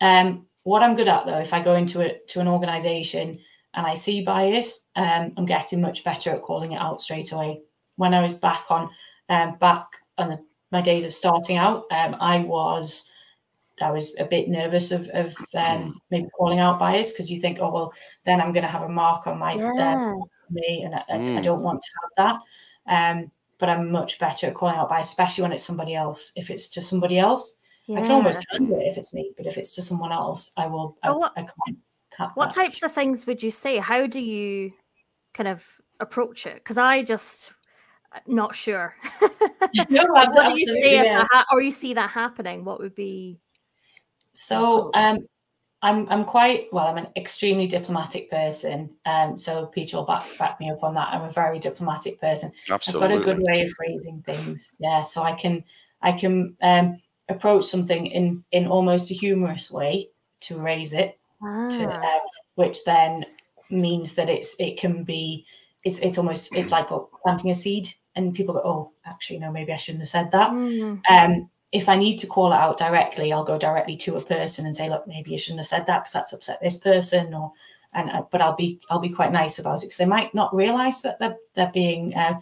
[0.01, 3.37] Um, what I'm good at though, if I go into it to an organization
[3.73, 7.61] and I see bias, um, I'm getting much better at calling it out straight away.
[7.97, 8.89] When I was back on
[9.29, 10.39] um, back on the,
[10.71, 13.09] my days of starting out, um, I was
[13.81, 17.59] I was a bit nervous of, of um, maybe calling out bias because you think,
[17.59, 17.93] oh well,
[18.25, 20.13] then I'm going to have a mark on my uh, Yeah.
[20.49, 21.43] me, and I, I- I Mm.
[21.43, 22.37] don't want to have
[22.87, 23.15] that.
[23.17, 26.31] Um, but I'm much better at calling out bias, especially when it's somebody else.
[26.35, 27.57] If it's to somebody else,
[27.89, 29.31] I can almost handle it if it's me.
[29.37, 30.95] But if it's to someone else, I will.
[31.03, 31.77] I, So what- I can't.
[32.17, 33.77] have What types of things would you say?
[33.77, 34.71] How do you
[35.33, 35.65] kind of
[35.99, 36.55] approach it?
[36.55, 37.51] Because I just
[38.13, 38.95] uh, not sure.
[39.89, 41.17] No, what do you say yeah.
[41.19, 42.63] that ha- or you see that happening?
[42.65, 43.39] What would be
[44.35, 45.27] So um,
[45.81, 46.87] I'm I'm quite well.
[46.87, 51.09] I'm an extremely diplomatic person, um, so Peter will back back me up on that.
[51.13, 52.51] I'm a very diplomatic person.
[52.69, 53.05] Absolutely.
[53.07, 54.71] I've got a good way of phrasing things.
[54.79, 55.63] Yeah, so I can
[56.01, 60.09] I can um, approach something in in almost a humorous way
[60.41, 62.19] to raise it, to, ah, uh,
[62.55, 63.25] which then
[63.69, 65.45] means that it's it can be
[65.83, 66.87] it's it's almost it's like
[67.23, 70.49] planting a seed, and people go, oh, actually no, maybe I shouldn't have said that.
[70.49, 74.23] mm, Um, if I need to call it out directly, I'll go directly to a
[74.23, 77.33] person and say, look, maybe you shouldn't have said that because that's upset this person,
[77.33, 77.51] or
[77.93, 80.55] and uh, but I'll be I'll be quite nice about it because they might not
[80.55, 82.39] realise that they're they're being uh,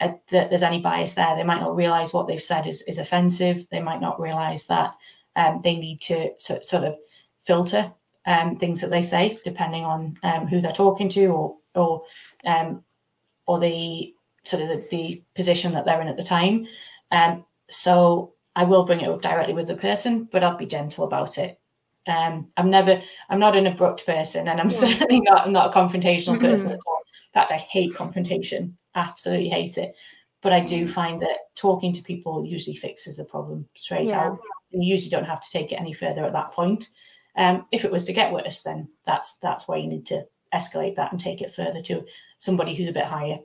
[0.00, 1.36] uh, that there's any bias there.
[1.36, 3.64] They might not realise what they've said is is offensive.
[3.70, 4.96] They might not realise that
[5.36, 6.96] um, they need to so, sort of
[7.44, 7.92] filter
[8.26, 12.02] um, things that they say depending on um, who they're talking to or or
[12.44, 12.82] um,
[13.46, 16.66] or the sort of the, the position that they're in at the time.
[17.12, 21.04] Um, so I will bring it up directly with the person, but I'll be gentle
[21.04, 21.58] about it.
[22.06, 24.78] Um, I'm never, I'm not an abrupt person, and I'm Yeah.
[24.78, 26.74] certainly not, I'm not a confrontational person Mhm.
[26.74, 26.98] at all.
[26.98, 29.94] In fact, I hate confrontation, absolutely hate it.
[30.40, 34.26] But I do find that talking to people usually fixes the problem straight Yeah.
[34.26, 34.38] out.
[34.70, 36.88] You usually don't have to take it any further at that point.
[37.36, 40.96] Um, if it was to get worse, then that's that's where you need to escalate
[40.96, 42.04] that and take it further to
[42.38, 43.38] somebody who's a bit higher.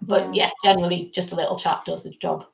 [0.00, 0.46] But Yeah.
[0.46, 2.46] yeah, generally, just a little chat does the job.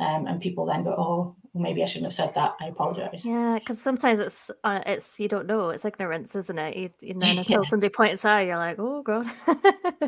[0.00, 2.56] Um, and people then go, "Oh, well, maybe I shouldn't have said that.
[2.60, 5.70] I apologize." yeah, because sometimes it's uh, it's you don't know.
[5.70, 6.76] It's ignorance, isn't it?
[6.76, 7.64] You, you know, until Yeah.
[7.64, 9.26] somebody points out, you're like, oh god,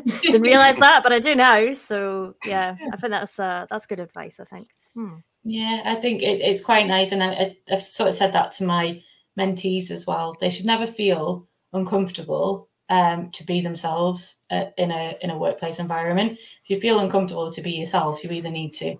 [0.29, 1.73] didn't realize that, but I do now.
[1.73, 4.39] So yeah, I think that's uh, that's good advice.
[4.39, 4.69] I think.
[4.95, 5.17] Hmm.
[5.43, 8.63] Yeah, I think it, it's quite nice, and I, I've sort of said that to
[8.63, 9.01] my
[9.37, 10.35] mentees as well.
[10.39, 15.79] They should never feel uncomfortable um, to be themselves uh, in a in a workplace
[15.79, 16.33] environment.
[16.63, 18.97] If you feel uncomfortable to be yourself, you either need to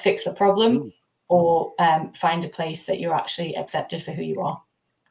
[0.00, 0.92] fix the problem Mm.
[1.28, 4.62] or um, find a place that you're actually accepted for who you are.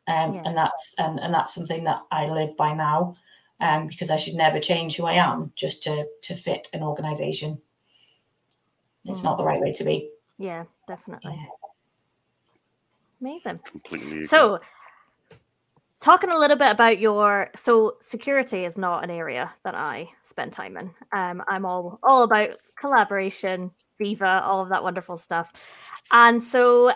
[0.07, 0.43] Um, Yeah.
[0.45, 3.15] And that's and, and that's something that I live by now,
[3.59, 7.61] um, because I should never change who I am just to to fit an organization.
[9.05, 9.25] It's Mm.
[9.25, 10.09] not the right way to be.
[10.37, 11.35] Yeah, definitely.
[11.35, 11.45] Yeah.
[13.21, 13.59] Amazing.
[13.59, 14.23] Completely.
[14.23, 14.59] So,
[15.99, 20.51] talking a little bit about your so security is not an area that I spend
[20.51, 20.91] time in.
[21.11, 25.51] Um, I'm all all about collaboration, Viva, all of that wonderful stuff.
[26.11, 26.93] And so,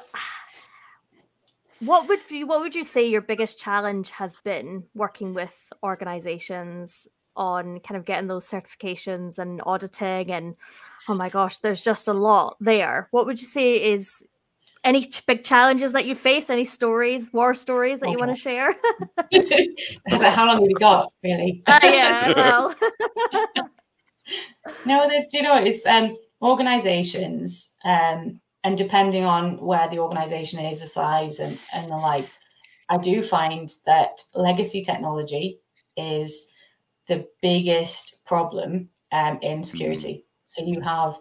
[1.80, 7.08] what would you what would you say your biggest challenge has been working with organizations
[7.36, 10.56] on kind of getting those certifications and auditing and
[11.08, 13.08] oh my gosh, there's just a lot there.
[13.12, 14.26] What would you say is
[14.84, 16.50] any big challenges that you faced?
[16.50, 18.74] Any stories, war stories that you want to share?
[20.10, 21.62] Like, how long have you got, really?
[21.68, 22.76] uh, yeah, well,
[24.86, 26.16] no, there's, you know, it's um,
[26.46, 32.30] organizations, um, and depending on where the organization is, the size, and, and the like,
[32.90, 35.60] I do find that legacy technology
[35.98, 36.52] is
[37.08, 40.26] the biggest problem um, in security.
[40.46, 41.16] So you have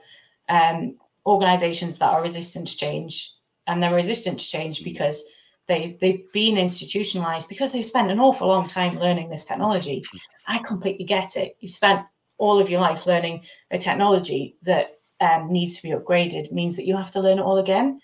[0.48, 3.32] um, organizations that are resistant to change,
[3.66, 5.24] and they're resistant to change because
[5.68, 10.04] they they've been institutionalized because they've spent an awful long time learning this technology.
[10.46, 11.56] I completely get it.
[11.60, 12.04] You've spent
[12.36, 16.86] all of your life learning a technology that um, needs to be upgraded means that
[16.86, 18.00] you have to learn it all again,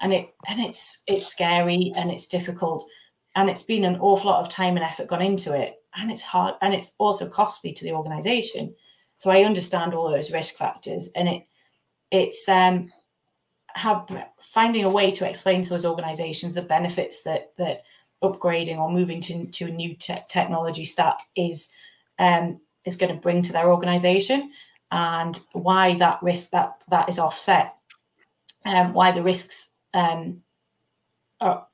[0.00, 2.80] and it and it's it's scary and it's difficult,
[3.36, 6.22] and it's been an awful lot of time and effort gone into it, and it's
[6.22, 8.74] hard and it's also costly to the organization.
[9.16, 11.42] So I understand all those risk factors, and it
[12.10, 12.92] it's um
[13.74, 14.06] have
[14.40, 17.82] finding a way to explain to those organizations the benefits that that
[18.22, 21.72] upgrading or moving to, to a new te- technology stack is
[22.18, 24.50] um, is going to bring to their organization
[24.94, 27.74] and why that risk that that is offset
[28.64, 30.40] um, why the risks um,
[31.40, 31.66] are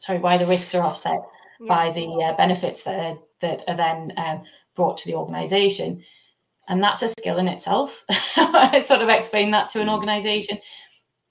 [0.00, 1.20] sorry why the risks are offset
[1.60, 1.68] yeah.
[1.68, 4.42] by the uh, benefits that are, that are then um,
[4.74, 6.02] brought to the organization
[6.66, 8.04] and that's a skill in itself
[8.36, 9.94] i sort of explain that to an mm.
[9.94, 10.58] organization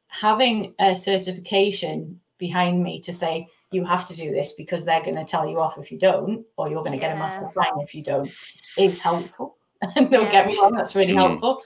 [0.08, 5.18] having a certification behind me to say you have to do this because they're going
[5.18, 7.10] to tell you off if you don't, or you're going to yeah.
[7.10, 8.32] get a massive fine if you don't,
[8.78, 9.57] is helpful.
[9.96, 10.32] don't yeah.
[10.32, 11.18] get me wrong, that's really mm.
[11.18, 11.62] helpful.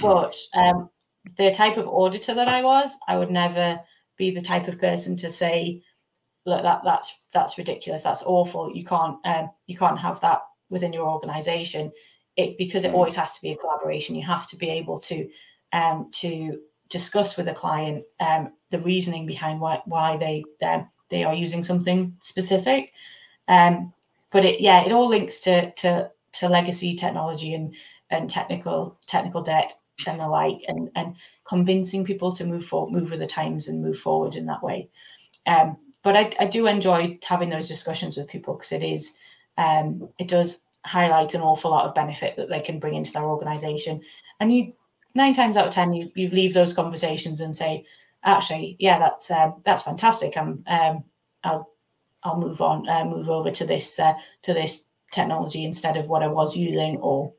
[0.00, 0.90] But um,
[1.38, 3.80] the type of auditor that I was, I would never
[4.16, 5.82] be the type of person to say,
[6.44, 8.02] "Look, that that's that's ridiculous.
[8.02, 8.74] That's awful.
[8.74, 11.92] You can't um, you can't have that within your organisation."
[12.36, 12.94] It because it mm.
[12.94, 14.14] always has to be a collaboration.
[14.14, 15.28] You have to be able to
[15.72, 21.24] um, to discuss with a client um, the reasoning behind why why they um, they
[21.24, 22.92] are using something specific.
[23.48, 23.92] Um,
[24.30, 27.74] but it yeah, it all links to to to legacy technology and
[28.10, 29.74] and technical technical debt
[30.06, 31.16] and the like, and and
[31.48, 34.88] convincing people to move forward, move with the times, and move forward in that way.
[35.46, 39.16] Um, but I, I do enjoy having those discussions with people because it is
[39.58, 43.24] um, it does highlight an awful lot of benefit that they can bring into their
[43.24, 44.02] organization,
[44.40, 44.72] and you
[45.14, 47.84] nine times out of ten you you leave those conversations and say
[48.26, 50.36] actually, yeah, that's um, that's fantastic.
[50.36, 51.04] I'm um,
[51.44, 51.70] I'll
[52.22, 54.85] I'll move on, uh, move over to this uh, to this
[55.16, 57.32] technology instead of what I was using, or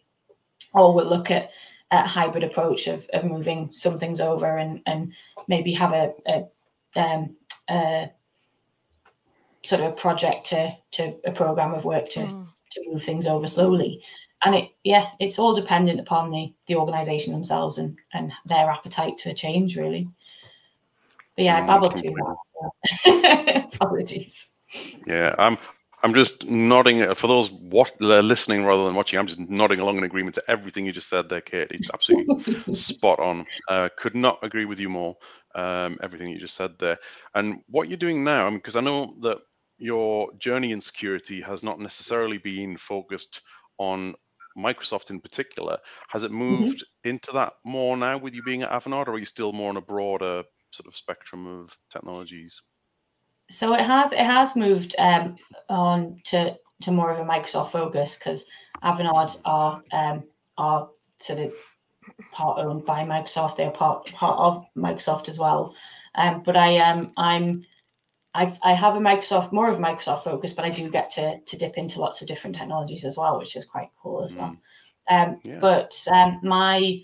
[0.74, 1.50] or we'll look at
[1.92, 5.14] a hybrid approach of, of moving some things over and and
[5.48, 7.36] maybe have a, a, um,
[7.70, 8.12] a
[9.64, 12.48] sort of a project to to a program of work to mm.
[12.72, 14.04] to move things over slowly
[14.44, 19.18] and it yeah it's all dependent upon the the organization themselves and and their appetite
[19.18, 20.08] to change really
[21.38, 22.38] but yeah, I babbled too much.
[23.04, 23.70] So.
[23.74, 24.50] Apologies.
[25.06, 25.58] Yeah, I'm.
[26.08, 29.20] I'm just nodding for those what uh, listening rather than watching.
[29.20, 31.68] I'm just nodding along in agreement to everything you just said there, Kate.
[31.70, 33.46] It's absolutely spot on.
[33.68, 35.18] Uh, could not agree with you more.
[35.54, 36.98] Um, everything you just said there,
[37.36, 39.40] and what you're doing now, because I, mean, I know that
[39.80, 43.42] your journey in security has not necessarily been focused
[43.78, 44.16] on
[44.58, 45.78] Microsoft in particular.
[46.08, 46.40] Has it mm-hmm.
[46.40, 47.10] moved mm-hmm.
[47.10, 49.78] into that more now with you being at Avanade, or are you still more on
[49.78, 52.62] a broader sort of spectrum of technologies?
[53.50, 55.38] So it has it has moved um,
[55.70, 58.46] on to to more of a Microsoft focus because
[58.84, 60.24] Avanade are um,
[60.58, 61.54] are sort of
[62.32, 63.56] part owned by Microsoft.
[63.56, 65.74] They're part part of Microsoft as well.
[66.16, 67.66] Um, but I um I'm
[68.34, 71.40] I've I have a Microsoft more of a Microsoft focus, but I do get to
[71.40, 74.56] to dip into lots of different technologies as well, which is quite cool as well.
[75.10, 75.28] Mm.
[75.30, 75.60] Um, yeah.
[75.60, 77.02] But um, my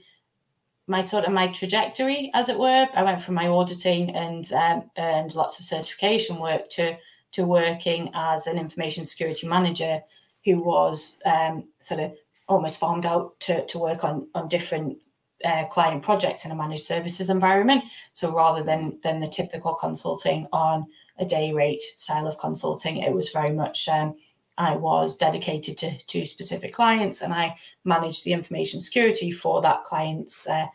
[0.88, 2.88] my sort of my trajectory, as it were.
[2.94, 6.98] I went from my auditing and um, and lots of certification work to
[7.34, 10.02] to working as an information security manager,
[10.46, 12.14] who was um, sort of
[12.48, 14.98] almost farmed out to to work on on different
[15.46, 17.84] uh, client projects in a managed services environment.
[18.14, 20.86] So rather than than the typical consulting on
[21.18, 24.16] a day rate style of consulting, it was very much um,
[24.58, 29.86] I was dedicated to, two specific clients and I managed the information security for that
[29.86, 30.68] client's uh,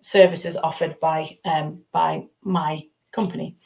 [0.00, 3.56] services offered by um, by my company.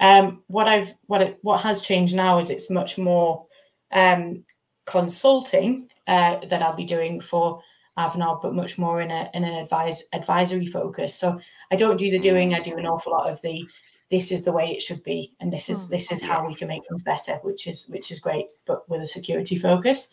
[0.00, 3.46] Um, what I've what it, what has changed now is it's much more
[3.92, 4.44] um,
[4.86, 7.62] consulting uh, that I'll be doing for
[7.98, 11.14] Avanade, but much more in a in an advise advisory focus.
[11.14, 13.64] So I don't do the doing; I do an awful lot of the
[14.12, 15.90] this is the way it should be and this is hmm.
[15.90, 19.00] this is how we can make things better which is which is great but with
[19.00, 20.10] a security focus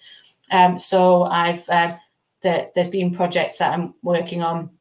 [0.52, 1.96] um, so i've uh,
[2.42, 4.72] the, there's been projects that i'm working on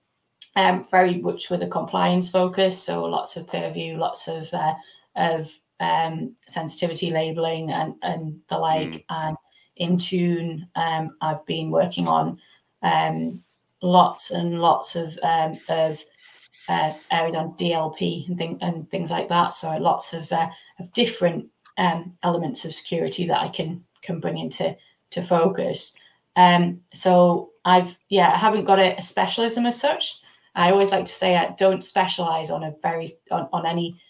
[0.57, 4.75] um, very much with a compliance focus so lots of purview lots of uh,
[5.17, 5.51] of
[5.81, 9.05] um, sensitivity labeling and and the like mm.
[9.11, 9.37] and
[9.81, 12.39] Intune um, i've been working on
[12.83, 13.43] um,
[13.83, 15.99] lots and lots of um, of
[16.69, 19.55] uh, aired on DLP and, thing, and things like that.
[19.55, 20.49] So lots of, uh,
[20.79, 21.49] of different
[21.79, 24.77] um, elements of security that I can can bring into
[25.11, 25.95] to focus.
[26.37, 30.21] Um, so I've yeah, I haven't got a, a, specialism as such.
[30.55, 34.01] I always like to say I don't specialize on a very on, on any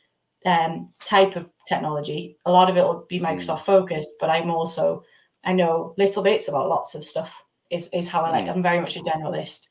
[0.44, 2.36] um, type of technology.
[2.46, 3.26] A lot of it will be hmm.
[3.26, 5.04] Microsoft focused, but I'm also
[5.44, 7.44] I know little bits about lots of stuff.
[7.70, 8.44] Is is how I like.
[8.44, 8.50] Hmm.
[8.50, 9.66] I'm very much a generalist.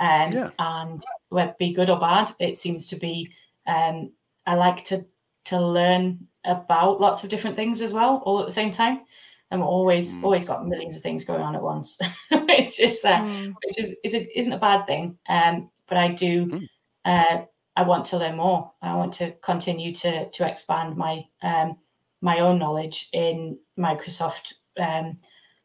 [0.00, 0.48] Um, yeah.
[0.58, 3.30] And whether be good or bad, it seems to be.
[3.66, 4.12] Um,
[4.46, 5.04] I like to
[5.44, 9.02] to learn about lots of different things as well, all at the same time.
[9.50, 10.24] I'm always mm.
[10.24, 11.98] always got millions of things going on at once,
[12.30, 13.54] which is uh, mm.
[13.64, 15.18] which is, is a, isn't a bad thing.
[15.28, 16.46] Um, but I do.
[16.46, 16.68] Mm.
[17.04, 17.42] Uh,
[17.74, 18.70] I want to learn more.
[18.82, 21.76] I want to continue to to expand my um,
[22.22, 25.18] my own knowledge in Microsoft um,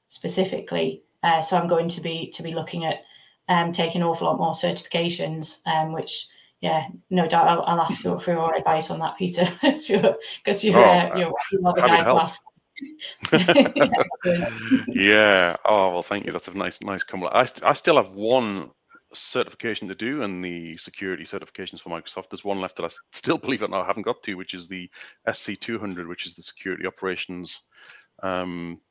[0.10, 1.04] specifically.
[1.24, 3.04] Uh, so I'm going to be to be looking at
[3.48, 6.28] um, taking an awful lot more certifications, um, which
[6.62, 10.16] yeah, no doubt I'll, I'll ask you for your advice on that, Peter, because you're,
[10.46, 12.42] you're, uh, you're, you're the guy to ask.
[14.88, 15.56] yeah.
[15.66, 16.32] Oh well, thank you.
[16.32, 17.36] That's a nice, nice compliment.
[17.36, 18.72] I, st- I still have one
[19.14, 22.30] certification to do, and the security certifications for Microsoft.
[22.30, 24.68] There's one left that I still believe it now I haven't got to, which is
[24.68, 24.90] the
[25.28, 27.62] SC200, which is the security operations
[28.24, 28.82] um,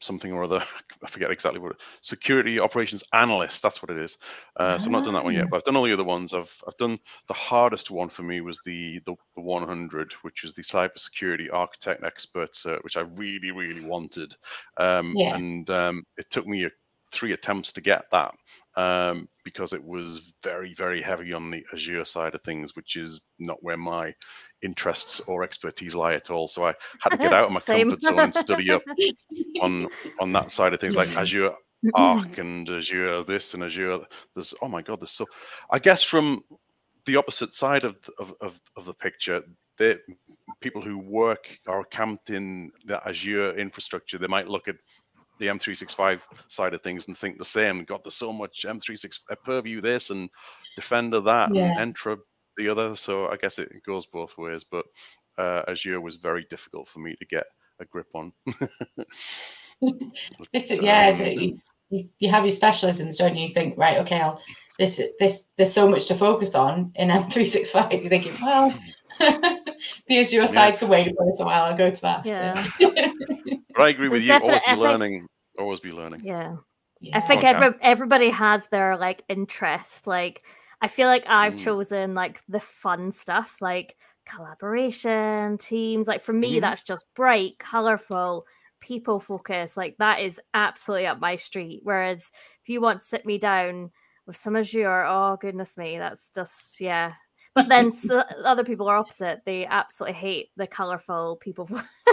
[0.00, 0.62] something or other.
[1.04, 3.62] I forget exactly what it, security operations analyst.
[3.62, 4.18] That's what it is.
[4.56, 5.48] Uh, so I'm not done that one yet, ah.
[5.50, 6.34] but I've done all the other ones.
[6.34, 6.98] I've I've done
[7.28, 12.04] the hardest one for me was the the, the 100, which is the cybersecurity architect
[12.04, 14.34] expert cert, which I really really wanted.
[14.76, 15.34] Um, yeah.
[15.34, 16.70] And um, it took me a,
[17.12, 18.34] three attempts to get that
[18.76, 23.20] um, because it was very, very heavy on the Azure side of things, which is
[23.38, 24.14] not where my
[24.62, 26.48] interests or expertise lie at all.
[26.48, 28.82] So I had to get out of my comfort zone and study up
[29.60, 29.88] on
[30.20, 31.54] on that side of things, like Azure
[31.94, 34.00] Arc and Azure this and Azure.
[34.34, 35.26] There's oh my god, there's so.
[35.70, 36.40] I guess from
[37.06, 39.42] the opposite side of of of, of the picture,
[39.78, 40.00] the
[40.60, 44.76] people who work or camped in the Azure infrastructure, they might look at
[45.38, 47.82] the M365 side of things and think the same.
[47.84, 50.28] God, there's so much M365 uh, Purview this and
[50.76, 51.80] Defender that yeah.
[51.80, 52.18] and Entra
[52.60, 52.96] the other.
[52.96, 54.64] So I guess it goes both ways.
[54.64, 54.86] But
[55.38, 57.46] uh, Azure was very difficult for me to get
[57.80, 58.32] a grip on.
[60.52, 63.46] it's, yeah, it's, um, you, you have your specialisms, don't you?
[63.46, 64.40] You think, right, okay, I'll
[64.80, 68.00] this this there's so much to focus on in M365.
[68.00, 68.74] You're thinking, well,
[69.18, 70.78] the Azure side yeah.
[70.78, 71.64] can wait for a little while.
[71.64, 72.24] I'll go to that.
[72.24, 72.66] Yeah.
[72.80, 74.32] but I agree with you.
[74.32, 75.26] Always be learning.
[75.58, 76.22] Always be learning.
[76.24, 76.56] Yeah.
[76.98, 77.18] yeah.
[77.18, 80.06] I think every, everybody has their like interest.
[80.06, 80.44] Like
[80.82, 81.64] I feel like I've mm.
[81.64, 86.08] chosen like the fun stuff, like collaboration, teams.
[86.08, 86.60] Like for me, mm-hmm.
[86.60, 88.46] that's just bright, colorful,
[88.80, 89.76] people focused.
[89.76, 91.80] Like that is absolutely up my street.
[91.82, 92.30] Whereas
[92.62, 93.90] if you want to sit me down
[94.26, 97.12] with some Azure, oh goodness me, that's just yeah,
[97.54, 99.40] but then so other people are opposite.
[99.44, 101.68] They absolutely hate the colorful people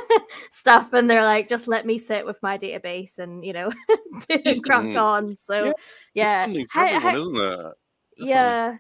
[0.49, 3.70] stuff, and they're like, just let me sit with my database and you know
[4.28, 5.01] crack mm.
[5.01, 5.38] on.
[5.38, 5.74] So
[6.13, 6.63] yeah, yeah.
[6.70, 7.74] How, everyone, how, isn't it?
[8.18, 8.78] Yeah,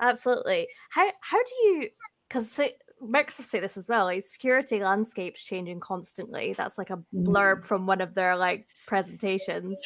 [0.00, 0.68] absolutely.
[0.90, 1.88] How how do you?
[2.28, 2.68] Because so,
[3.02, 4.04] Microsoft say this as well.
[4.04, 6.54] Like security landscapes changing constantly.
[6.54, 7.64] That's like a blurb mm.
[7.64, 9.80] from one of their like presentations.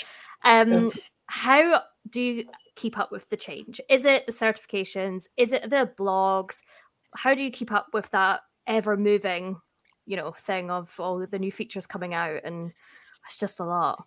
[0.45, 0.93] Um,
[1.27, 2.45] how do you
[2.77, 3.81] keep up with the change?
[3.89, 5.25] Is it the certifications?
[5.37, 6.61] Is it the blogs?
[7.15, 9.57] How do you keep up with that ever moving,
[10.07, 12.41] you know, thing of all the new features coming out?
[12.45, 12.73] And
[13.27, 14.07] it's just a lot.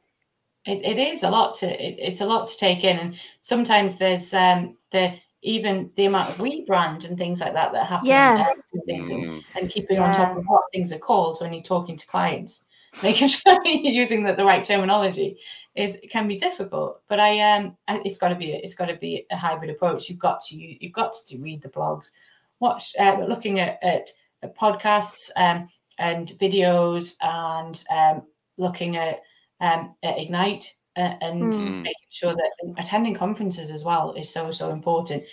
[0.66, 3.97] It, it is a lot to it, it's a lot to take in, and sometimes
[3.97, 8.07] there's um the even the amount of rebrand and things like that that happen.
[8.07, 8.53] Yeah.
[8.74, 10.09] And, and, and, keeping yeah.
[10.09, 12.66] on top of what things are called when you're talking to clients,
[13.03, 15.39] making sure you're using the, the right terminology
[15.76, 17.01] is can be difficult.
[17.07, 20.09] But I um, it's got to be it's got to be a hybrid approach.
[20.09, 22.12] You've got to you, have got to read the blogs,
[22.59, 24.09] watch, uh, looking at, at,
[24.43, 28.24] at podcasts um, and videos, and um,
[28.57, 29.22] looking at,
[29.62, 31.82] um, at Ignite uh, and mm.
[31.84, 35.24] making sure that attending conferences as well is so so important.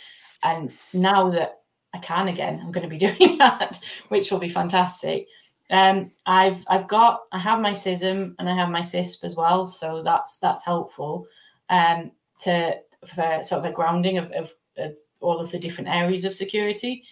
[0.42, 1.60] And now that
[1.94, 5.26] I can again, I'm going to be doing that, which will be fantastic.
[5.70, 9.68] Um, I've I've got I have my CISM and I have my CISSP as well,
[9.68, 11.26] so that's that's helpful
[11.68, 12.12] um,
[12.42, 12.76] to
[13.06, 17.04] for sort of a grounding of, of, of all of the different areas of security.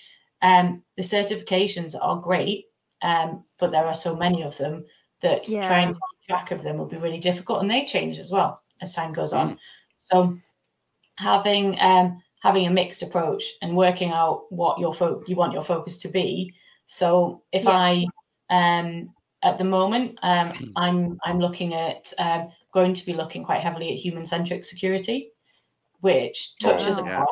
[0.42, 2.66] Um, the certifications are great,
[3.02, 4.84] um, but there are so many of them
[5.22, 5.66] that yeah.
[5.66, 8.62] trying to keep track of them will be really difficult, and they change as well
[8.80, 9.54] as time goes on.
[9.54, 9.58] Mm.
[9.98, 10.38] So
[11.16, 15.64] having um, having a mixed approach and working out what your fo- you want your
[15.64, 16.54] focus to be.
[16.86, 17.70] So if yeah.
[17.70, 18.06] I
[18.50, 19.10] um,
[19.42, 20.70] at the moment, um, hmm.
[20.76, 25.30] I'm I'm looking at um, going to be looking quite heavily at human centric security,
[26.00, 27.26] which touches upon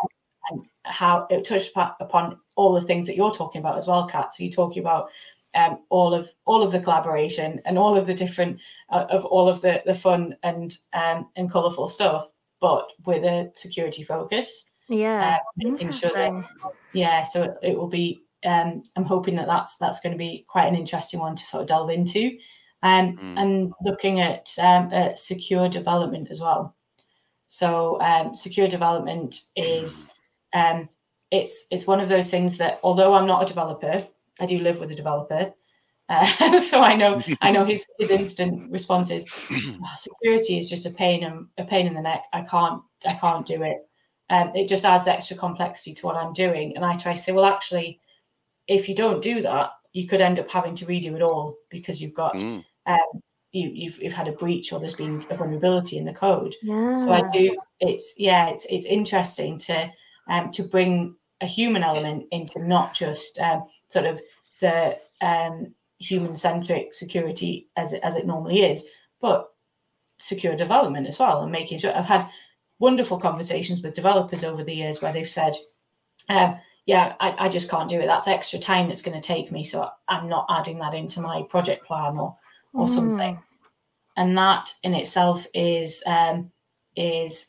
[0.85, 1.71] how it touches
[2.01, 4.35] upon all the things that you're talking about as well, Kat.
[4.35, 5.09] So you're talking about
[5.55, 8.59] um, all of all of the collaboration and all of the different
[8.91, 12.29] uh, of all of the the fun and um, and colourful stuff,
[12.61, 14.65] but with a security focus.
[14.89, 16.45] Yeah, um, Sure that,
[16.93, 20.45] yeah, so it, it will be um, I'm hoping that that's that's going to be
[20.49, 22.37] quite an interesting one to sort of delve into,
[22.83, 23.39] um, mm.
[23.39, 26.77] and looking at, um, at secure development as well.
[27.47, 30.11] So um, secure development is
[30.53, 30.89] um,
[31.31, 33.97] it's it's one of those things that although I'm not a developer,
[34.41, 35.53] I do live with a developer.
[36.09, 40.87] Uh, so I know I know his his instant response is oh, security is just
[40.87, 42.25] a pain and a pain in the neck.
[42.33, 43.79] I can't I can't do it.
[44.31, 46.77] Um, it just adds extra complexity to what I'm doing.
[46.77, 48.01] And I try to say, well, actually,
[48.67, 52.01] if you don't do that, you could end up having to redo it all because
[52.01, 52.65] you've got Mm.
[52.87, 53.23] um,
[53.53, 56.55] you, you've, you've had a breach or there's been a vulnerability in the code.
[56.63, 56.97] Yeah.
[56.97, 57.57] So I do.
[57.81, 58.49] It's yeah.
[58.49, 59.91] It's it's interesting to
[60.29, 63.65] um, to bring a human element into not just um,
[63.95, 64.21] sort of
[64.61, 68.85] the um, human centric security as it, as it normally is,
[69.21, 69.49] but
[70.21, 71.97] secure development as well, and making sure.
[71.97, 72.29] I've had
[72.79, 75.55] wonderful conversations with developers over the years where they've said,
[76.29, 78.07] um, "Yeah, I, I just can't do it.
[78.07, 81.45] That's extra time it's going to take me, so I'm not adding that into my
[81.49, 82.37] project plan or
[82.75, 83.39] or something."
[84.17, 86.51] and that in itself is um,
[86.97, 87.49] is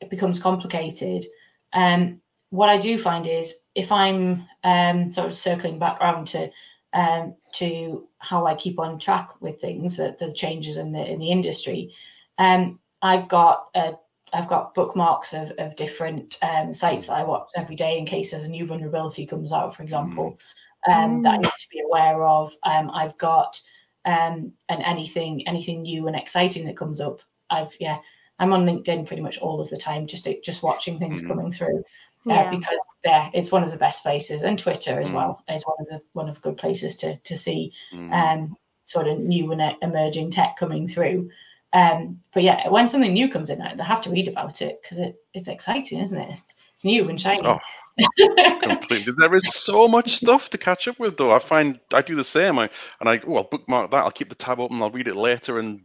[0.00, 1.24] it becomes complicated.
[1.72, 2.20] Um,
[2.50, 6.50] what I do find is if I'm um, sort of circling back around to
[6.92, 11.18] um, to how I keep on track with things, the, the changes in the in
[11.20, 11.94] the industry,
[12.38, 13.92] um, I've got uh,
[14.32, 18.30] I've got bookmarks of, of different um, sites that I watch every day in case
[18.32, 20.38] there's a new vulnerability comes out, for example,
[20.88, 21.42] um, that I Mm.
[21.42, 22.52] need to be aware of.
[22.64, 23.60] Um, I've got
[24.04, 27.20] um, and anything anything new and exciting that comes up.
[27.50, 27.98] I've yeah,
[28.40, 31.28] I'm on LinkedIn pretty much all of the time, just just watching things Mhm.
[31.28, 31.84] coming through
[32.28, 32.50] uh, Yeah.
[32.50, 35.14] because there it's one of the best places, and Twitter as Mm.
[35.14, 38.12] well is one of the one of the good places to to see Mm.
[38.12, 41.30] um, sort of new and emerging tech coming through.
[41.72, 44.80] Um, but yeah, when something new comes in, I I have to read about it
[44.82, 46.30] because it, it's exciting, isn't it?
[46.32, 47.42] It's, it's new and shiny.
[47.46, 47.60] Oh,
[48.62, 49.12] completely.
[49.16, 51.32] There is so much stuff to catch up with, though.
[51.32, 52.58] I find I do the same.
[52.58, 52.68] I
[53.00, 54.04] and I oh, I'll bookmark that.
[54.04, 54.82] I'll keep the tab open.
[54.82, 55.82] I'll read it later, and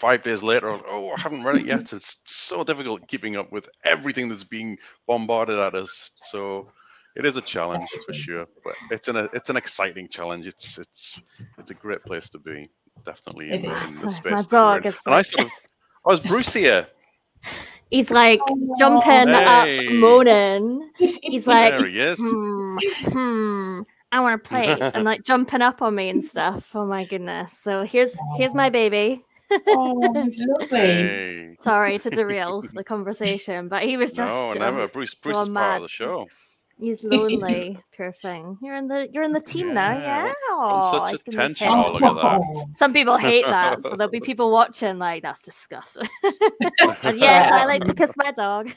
[0.00, 1.92] five days later, oh, I haven't read it yet.
[1.92, 6.10] It's so difficult keeping up with everything that's being bombarded at us.
[6.16, 6.68] So
[7.16, 10.46] it is a challenge for sure, but it's an it's an exciting challenge.
[10.46, 11.22] It's it's
[11.58, 12.68] it's a great place to be.
[13.04, 13.94] Definitely in, It the- is.
[13.94, 14.32] in the My space.
[14.32, 15.52] we're dog is And I like- sort of.
[16.06, 16.86] I was Bruce here.
[17.90, 18.40] He's like
[18.78, 19.86] jumping Hey.
[19.88, 20.90] up, moaning.
[21.22, 22.18] He's like, there he is.
[22.20, 22.78] hmm,
[23.08, 23.80] hmm,
[24.12, 26.74] I want to play, and like jumping up on me and stuff.
[26.76, 27.58] Oh my goodness!
[27.58, 29.22] So here's here's my baby.
[29.50, 30.78] Oh, it's lovely.
[30.78, 31.56] Hey.
[31.58, 34.88] Sorry to derail the conversation, but he was just No, um, never.
[34.88, 36.28] Bruce Bruce all is part of the show.
[36.80, 38.56] He's lonely, poor thing.
[38.62, 40.32] You're in the you're in the team now, Yeah, yeah.
[40.60, 41.68] on Aw, such he's gonna attention.
[41.70, 42.66] Oh, look at that.
[42.72, 46.08] Some people hate that, so there'll be people watching like that's disgusting.
[47.02, 48.70] and yes, I like to kiss my dog.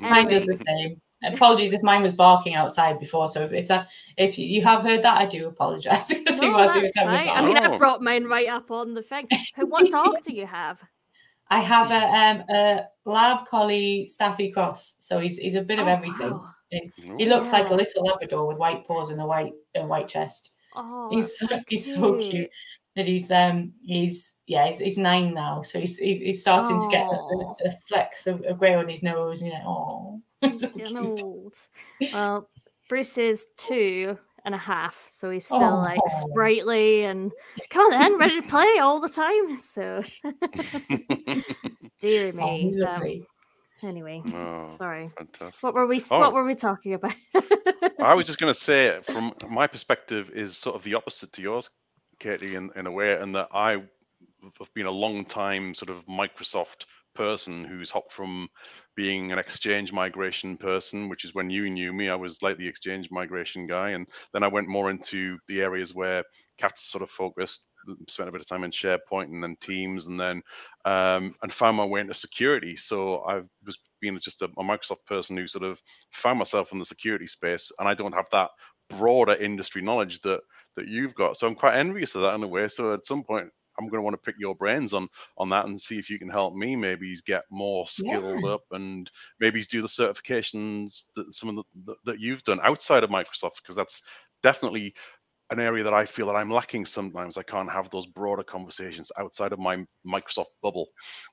[0.00, 1.00] Mine does the same.
[1.22, 3.28] Apologies if mine was barking outside before.
[3.28, 3.88] So if that,
[4.18, 6.74] if you, you have heard that, I do apologise because he No, was.
[6.74, 7.44] He was that's having a fine.
[7.44, 7.78] I mean, I Oh.
[7.78, 9.28] brought mine right up on the thing.
[9.56, 10.82] What dog do you have?
[11.50, 15.86] I have a um a lab collie Staffy Cross, so he's he's a bit of
[15.86, 16.30] Oh, everything.
[16.30, 16.53] wow.
[16.70, 20.50] He looks like a little Labrador with white paws and a white a white chest.
[20.76, 22.50] Oh, he's so, he's so cute.
[22.96, 26.88] And he's um he's yeah he's, he's nine now, so he's he's, he's starting to
[26.90, 27.54] get Aw.
[27.64, 29.42] a, a flex of, of grey on his nose.
[29.42, 30.22] And you're like, oh,
[30.56, 30.96] so cute.
[31.22, 31.56] old.
[32.12, 32.48] Well,
[32.88, 37.32] Bruce is two and a half, so he's still like sprightly and
[37.70, 39.58] come on then, ready to play all the time.
[39.58, 40.02] So
[42.00, 42.60] dear Oh, me.
[42.62, 43.26] he's Um, lovely.
[43.82, 45.10] Anyway, oh, sorry.
[45.16, 45.62] fantastic.
[45.62, 46.02] What were we?
[46.10, 46.18] Oh.
[46.18, 47.14] What were we talking about?
[48.00, 51.42] I was just going to say, from my perspective, is sort of the opposite to
[51.42, 51.70] yours,
[52.20, 53.82] Katie, in, in a way, and that I
[54.58, 58.48] have been a long time sort of Microsoft person who's hopped from
[58.96, 62.68] being an exchange migration person, which is when you knew me, I was like the
[62.68, 66.24] exchange migration guy, and then I went more into the areas where
[66.58, 67.68] Kat's sort of focused,
[68.08, 70.42] spent a bit of time in SharePoint and then Teams, and then
[70.84, 72.76] um, and found my way into security.
[72.76, 76.78] So I was being just a, a Microsoft person who sort of found myself in
[76.78, 78.50] the security space, and I don't have that
[78.90, 80.40] broader industry knowledge that
[80.76, 81.36] that you've got.
[81.36, 82.68] So I'm quite envious of that in a way.
[82.68, 85.08] So at some point, I'm going to want to pick your brains on
[85.38, 86.76] on that and see if you can help me.
[86.76, 89.10] Maybe get more skilled up and
[89.40, 93.62] maybe do the certifications that some of the that, that you've done outside of Microsoft
[93.62, 94.02] because that's
[94.42, 94.94] definitely
[95.50, 97.36] an area that I feel that I'm lacking sometimes.
[97.36, 100.88] I can't have those broader conversations outside of my Microsoft bubble,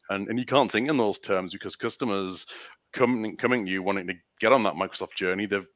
[0.09, 2.45] and and you can't think in those terms because customers
[2.93, 5.68] coming coming to you wanting to get on that Microsoft journey, they've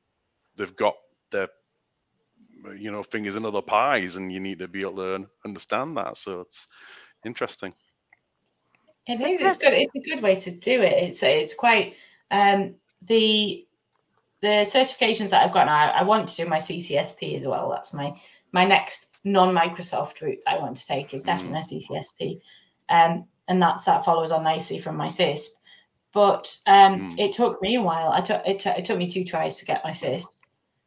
[0.57, 0.95] they've got
[1.31, 1.47] their
[2.77, 6.17] you know fingers in other pies, and you need to be able to understand that.
[6.17, 6.67] So it's
[7.25, 7.73] interesting.
[9.07, 9.41] It It's is.
[9.41, 9.73] It's good.
[9.73, 10.93] It's a good way to do it.
[11.03, 11.95] It's it's quite
[12.31, 13.64] um, the
[14.41, 15.91] the certifications that I've got now.
[15.91, 17.69] I want to do my CCSP as well.
[17.69, 18.13] That's my
[18.51, 22.39] my next non-Microsoft route I want to take is definitely a CCSP,
[22.89, 25.47] um, and that's that follows on nicely from my CISSP.
[26.13, 27.19] But um, Mm.
[27.19, 28.11] it took me a while.
[28.11, 30.27] I took it, t- it took me two tries to get my CISSP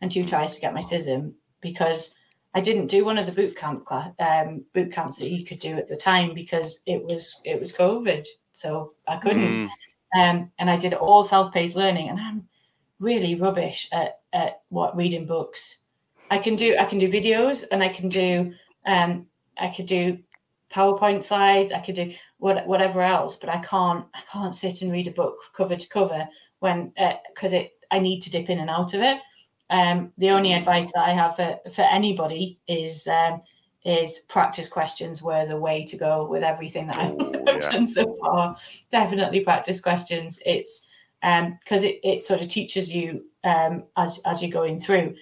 [0.01, 2.15] and two tries to get my CISM because
[2.55, 5.59] I didn't do one of the boot camp cla- um, boot camps that you could
[5.59, 9.43] do at the time because it was it was COVID, so I couldn't.
[9.43, 9.69] Mm,
[10.17, 12.49] Um, and I did all self-paced learning, and I'm
[13.01, 15.79] really rubbish at, at what reading books.
[16.31, 18.53] I can do I can do videos and I can do
[18.87, 19.27] um
[19.59, 20.19] I could do
[20.73, 24.93] PowerPoint slides, I could do what, whatever else, but I can't I can't sit and
[24.93, 26.29] read a book cover to cover
[26.61, 26.93] when
[27.35, 29.19] because uh, it I need to dip in and out of it.
[29.71, 33.43] Um, the only advice that I have for, for anybody is um,
[33.85, 37.59] is practice questions were the way to go with everything that I've oh, yeah.
[37.59, 38.57] done so far.
[38.91, 40.41] Definitely practice questions.
[40.45, 40.87] It's
[41.21, 45.15] because um, it, it sort of teaches you um, as as you're going through.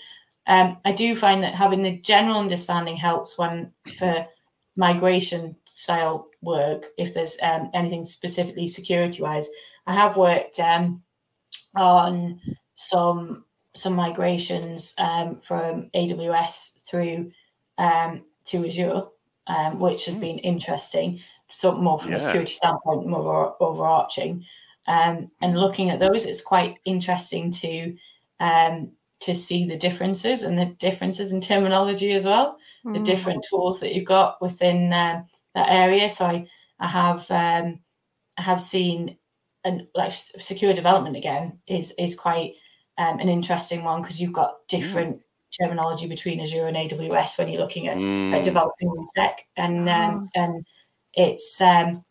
[0.47, 4.27] Um, I do find that having the general understanding helps when for
[4.77, 6.87] migration style work.
[6.99, 9.49] If there's um, anything specifically security wise,
[9.87, 11.03] I have worked um,
[11.75, 12.41] on
[12.75, 13.45] some
[13.75, 17.31] some migrations um, from AWS through
[17.79, 19.03] um, to Azure,
[19.49, 20.21] um, which has mm.
[20.21, 21.21] been interesting.
[21.51, 22.17] So more from yeah.
[22.17, 24.45] a security standpoint, more overarching.
[24.87, 27.95] Um, and looking at those, it's quite interesting to
[28.41, 32.95] um, to see the differences and the differences in terminology as well, mm.
[32.95, 36.11] the different tools that you've got within um, that area.
[36.11, 36.47] So I,
[36.79, 37.81] I have um,
[38.37, 39.17] I have seen
[39.65, 42.55] and like secure development again is is quite
[42.99, 45.23] um, an interesting one because you've got different mm.
[45.61, 48.33] terminology between Azure and AWS when you're looking at, mm.
[48.33, 50.41] at developing tech, and um, oh.
[50.41, 50.67] and
[51.15, 52.05] it's um,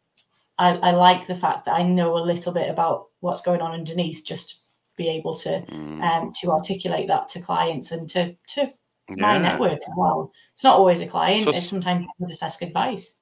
[0.58, 3.74] I, I like the fact that I know a little bit about what's going on
[3.74, 4.62] underneath, just
[4.98, 6.02] be able to mm.
[6.02, 8.68] um, to articulate that to clients and to to
[9.10, 9.16] yeah.
[9.18, 10.32] my network as well.
[10.54, 13.16] It's not always a client; so it's sometimes people just ask advice.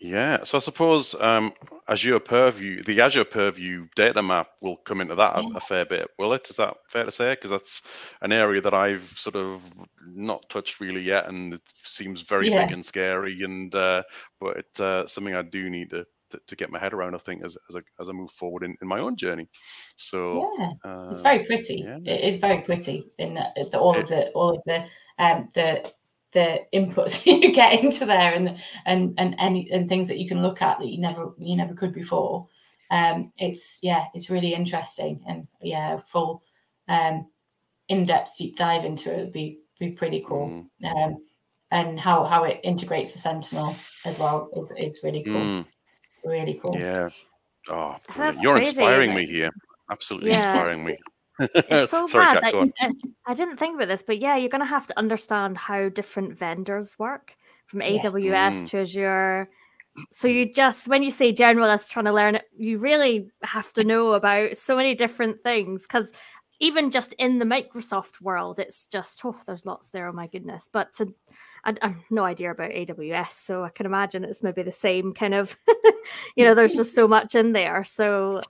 [0.00, 1.52] Yeah, so I suppose um,
[1.88, 6.08] Azure Purview, the Azure Purview data map will come into that a, a fair bit,
[6.20, 6.48] will it?
[6.48, 7.30] Is that fair to say?
[7.30, 7.82] Because that's
[8.22, 9.60] an area that I've sort of
[10.06, 12.64] not touched really yet, and it seems very yeah.
[12.64, 14.04] big and scary, and uh,
[14.38, 17.14] but it's uh, something I do need to to, to, get my head around.
[17.14, 19.48] I think as as I, as I move forward in, in my own journey.
[19.96, 21.84] So yeah, uh, it's very pretty.
[21.86, 21.98] Yeah.
[22.04, 24.84] It is very pretty in the, the, all it, of the all of the
[25.18, 25.90] um the
[26.32, 28.56] the inputs you get into there and
[28.86, 31.74] and and any and things that you can look at that you never you never
[31.74, 32.48] could before.
[32.90, 36.42] Um, it's yeah, it's really interesting and yeah, full
[36.88, 37.26] um
[37.88, 40.66] in-depth deep dive into it would be be pretty cool.
[40.82, 41.04] Mm.
[41.04, 41.16] Um,
[41.70, 45.34] and how how it integrates the Sentinel as well is, is really cool.
[45.34, 45.66] Mm.
[46.24, 46.76] Really cool.
[46.78, 47.08] Yeah.
[47.68, 47.96] Oh,
[48.40, 49.50] you're crazy, inspiring me here.
[49.90, 50.52] Absolutely yeah.
[50.52, 50.96] inspiring me.
[51.40, 52.52] It's so Sorry, bad.
[52.52, 52.92] Kat, that,
[53.26, 56.38] I didn't think about this, but yeah, you're going to have to understand how different
[56.38, 58.02] vendors work from yeah.
[58.02, 58.68] AWS mm.
[58.70, 59.50] to Azure.
[60.12, 63.84] So you just, when you say generalist trying to learn it, you really have to
[63.84, 66.12] know about so many different things because
[66.60, 70.08] even just in the Microsoft world, it's just oh, there's lots there.
[70.08, 70.68] Oh my goodness!
[70.72, 71.14] But to
[71.64, 75.12] I, I have no idea about AWS, so I can imagine it's maybe the same
[75.12, 75.56] kind of,
[76.36, 77.84] you know, there's just so much in there.
[77.84, 78.42] So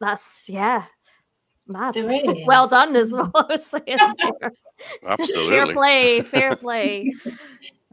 [0.00, 0.84] that's yeah,
[1.66, 1.96] mad.
[2.46, 3.30] well done as well.
[3.34, 3.98] I was saying
[5.06, 5.48] Absolutely.
[5.48, 7.12] Fair play, fair play.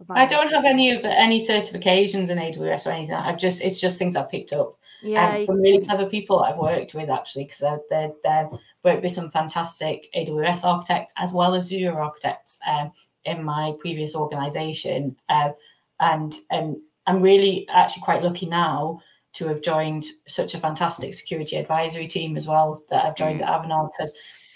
[0.09, 3.15] I don't have any of any certifications in AWS or anything.
[3.15, 4.77] I've just it's just things I've picked up.
[5.01, 8.49] Yeah, um, from really clever people I've worked with actually, because they're, they're, they're
[8.83, 12.91] worked with some fantastic AWS architects as well as Azure architects um,
[13.25, 15.15] in my previous organization.
[15.29, 15.51] Uh,
[15.99, 19.01] and and I'm really actually quite lucky now
[19.33, 23.43] to have joined such a fantastic security advisory team as well that I've joined mm.
[23.43, 24.13] at Avanade because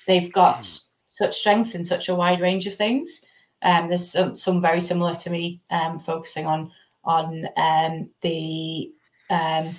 [0.08, 0.88] they've got mm.
[1.10, 3.22] such strengths in such a wide range of things.
[3.62, 6.72] Um, there's some, some very similar to me, um, focusing on
[7.04, 8.92] on um, the
[9.30, 9.76] um,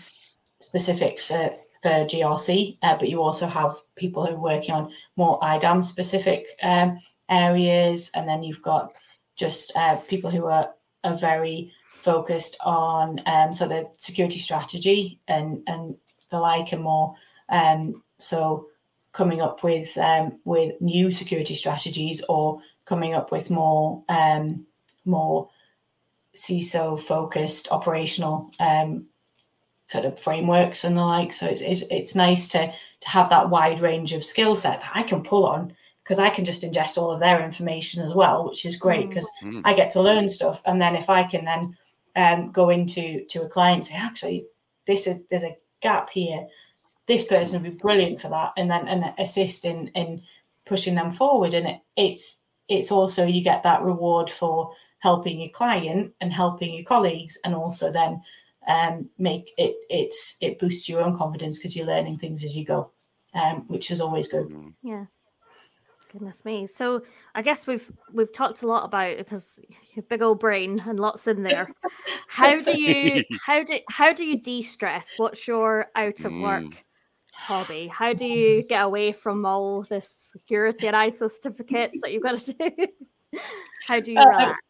[0.61, 1.51] specifics uh,
[1.83, 6.47] for GRC, uh, but you also have people who are working on more IDAM specific
[6.63, 6.99] um,
[7.31, 8.93] areas, and then you've got
[9.37, 10.71] just uh, people who are
[11.05, 15.97] are very focused on um, so the security strategy and and
[16.31, 17.15] the like and more.
[17.49, 18.67] Um, so
[19.13, 24.67] coming up with um, with new security strategies or coming up with more um,
[25.05, 25.49] more
[26.37, 29.07] CISO focused operational um,
[29.89, 31.33] sort of frameworks and the like.
[31.33, 34.93] So it's, it's, it's nice to to have that wide range of skill set that
[34.95, 35.75] I can pull on
[36.11, 39.31] because I can just ingest all of their information as well, which is great because
[39.45, 39.63] mm.
[39.65, 40.61] I get to learn stuff.
[40.65, 41.77] And then if I can then
[42.17, 44.47] um, go into to a client say, actually,
[44.89, 46.49] this is there's a gap here.
[47.07, 50.21] This person would be brilliant for that, and then and assist in in
[50.67, 51.55] pushing them forward.
[51.55, 56.75] And it, it's it's also you get that reward for helping your client and helping
[56.75, 58.21] your colleagues, and also then
[58.67, 62.65] um, make it it's it boosts your own confidence because you're learning things as you
[62.65, 62.91] go,
[63.33, 64.53] um, which is always good.
[64.83, 65.05] Yeah.
[66.13, 66.67] Goodness me.
[66.67, 67.03] So
[67.37, 69.61] I guess we've we've talked a lot about it as
[69.95, 71.73] your big old brain and lots in there.
[72.27, 75.15] How do you how do how do you de-stress?
[75.19, 76.75] What's your out of work mm.
[77.33, 77.87] hobby?
[77.87, 82.41] How do you get away from all this security and ISO certificates that you've got
[82.41, 82.87] to do?
[83.87, 84.61] How do you Uh, react?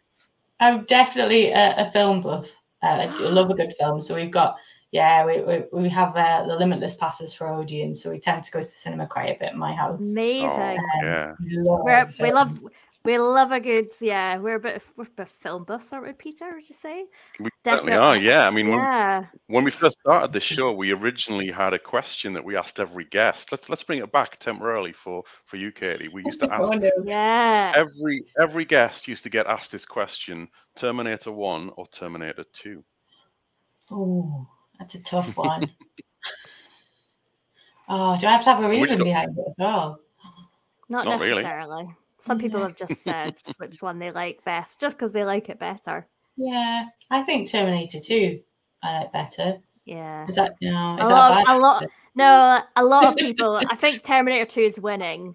[0.61, 2.49] I'm definitely a, a film buff.
[2.82, 4.03] Uh, I love a good film.
[4.03, 4.57] So we've got,
[4.93, 8.51] yeah, we we, we have uh, the limitless passes for Odeon, so we tend to
[8.51, 10.01] go to the cinema quite a bit in my house.
[10.11, 10.49] Amazing.
[10.49, 11.34] Oh, yeah.
[11.41, 12.62] We love We're, love
[13.05, 14.36] we love a good yeah.
[14.38, 16.53] We're a bit of, we're a bit film buffs, aren't we, Peter?
[16.55, 17.07] Would you say?
[17.38, 18.16] We certainly are.
[18.16, 18.47] Yeah.
[18.47, 19.24] I mean, when, Yeah.
[19.47, 23.05] when we first started this show, we originally had a question that we asked every
[23.05, 23.53] guest.
[23.53, 26.09] Let's let's bring it back temporarily for for you, Katie.
[26.09, 27.03] We used to ask Oh.
[27.05, 27.72] Yeah.
[27.76, 32.84] every every guest used to get asked this question: Terminator One or Terminator Two?
[33.91, 34.47] Oh,
[34.81, 35.70] that's a tough one.
[37.89, 39.05] oh, do I have to have a reason one?
[39.07, 40.01] behind it as well?
[40.89, 41.43] Not, Not really.
[41.43, 41.95] necessarily.
[42.18, 45.59] Some people have just said which one they like best, just because they like it
[45.59, 46.09] better.
[46.37, 48.41] Yeah, I think Terminator 2
[48.83, 49.59] I like better.
[49.85, 50.26] Yeah.
[50.28, 50.97] Is that no?
[51.01, 51.57] Is A that lot, bad?
[51.57, 53.61] a lot, no, a lot of people.
[53.70, 55.35] I think Terminator Two is winning.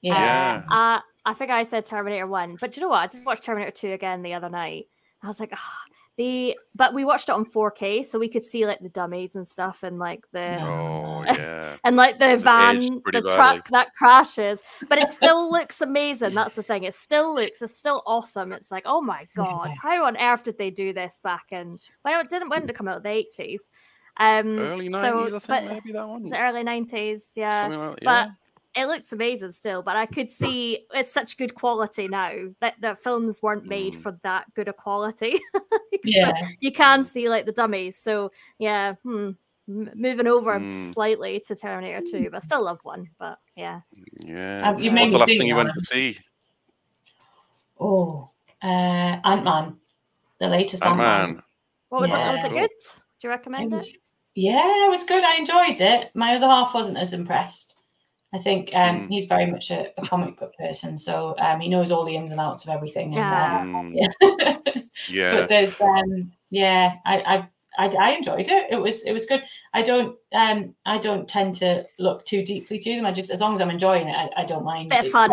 [0.00, 0.62] Yeah.
[0.66, 2.98] Uh, I, I think I said Terminator One, but you know what?
[3.00, 4.86] I just watched Terminator Two again the other night.
[5.22, 5.78] I was like, ah,
[6.20, 9.46] the but we watched it on 4K, so we could see like the dummies and
[9.46, 11.76] stuff, and like the Oh yeah.
[11.82, 13.34] and like the It's van, the badly.
[13.34, 16.34] truck that crashes, but it still looks amazing.
[16.34, 16.84] That's the thing.
[16.84, 18.52] It still looks, it's still awesome.
[18.52, 22.20] It's like, oh my god, how on earth did they do this back in when
[22.20, 23.02] it didn't when did it come out?
[23.02, 23.70] The eighties,
[24.18, 26.22] um, Early so- nineties, I think maybe that one.
[26.24, 27.30] was it early nineties?
[27.34, 28.30] Yeah, Something like, but yeah.
[28.76, 29.82] It looks amazing still.
[29.82, 34.02] But I could see it's such good quality now that the films weren't made Mm.
[34.02, 35.40] for that good a quality.
[36.04, 36.32] Yeah.
[36.60, 37.96] you can see like the dummies.
[37.98, 39.32] So yeah, hmm,
[39.68, 40.94] m- moving over Mm.
[40.94, 43.10] slightly to Terminator 2, but still love one.
[43.18, 43.80] But yeah,
[44.24, 44.60] Yeah.
[44.78, 45.64] You What's the last thing you now.
[45.64, 46.18] went to see?
[47.78, 48.30] Oh,
[48.62, 49.76] uh, Ant Man,
[50.38, 51.34] the latest Ant Ant Man.
[51.34, 51.42] Man.
[51.88, 52.14] what was it?
[52.16, 52.70] Was it good?
[52.70, 53.86] Do you recommend it?
[54.34, 55.22] Yeah, it was good.
[55.24, 56.10] I enjoyed it.
[56.14, 57.76] My other half wasn't as impressed.
[58.32, 59.08] I think um, Mm.
[59.08, 62.30] he's very much a, a comic book person, so um, he knows all the ins
[62.30, 63.12] and outs of everything.
[63.12, 63.60] Yeah.
[63.62, 64.82] And, Mm, uh, yeah.
[65.08, 65.32] yeah.
[65.40, 68.66] but there's um yeah I, I I I enjoyed it.
[68.70, 69.42] It was it was good.
[69.74, 73.06] I don't um I don't tend to look too deeply to them.
[73.06, 74.90] I just as long as I'm enjoying it, I, I don't mind.
[74.90, 75.30] Bit of it- fun.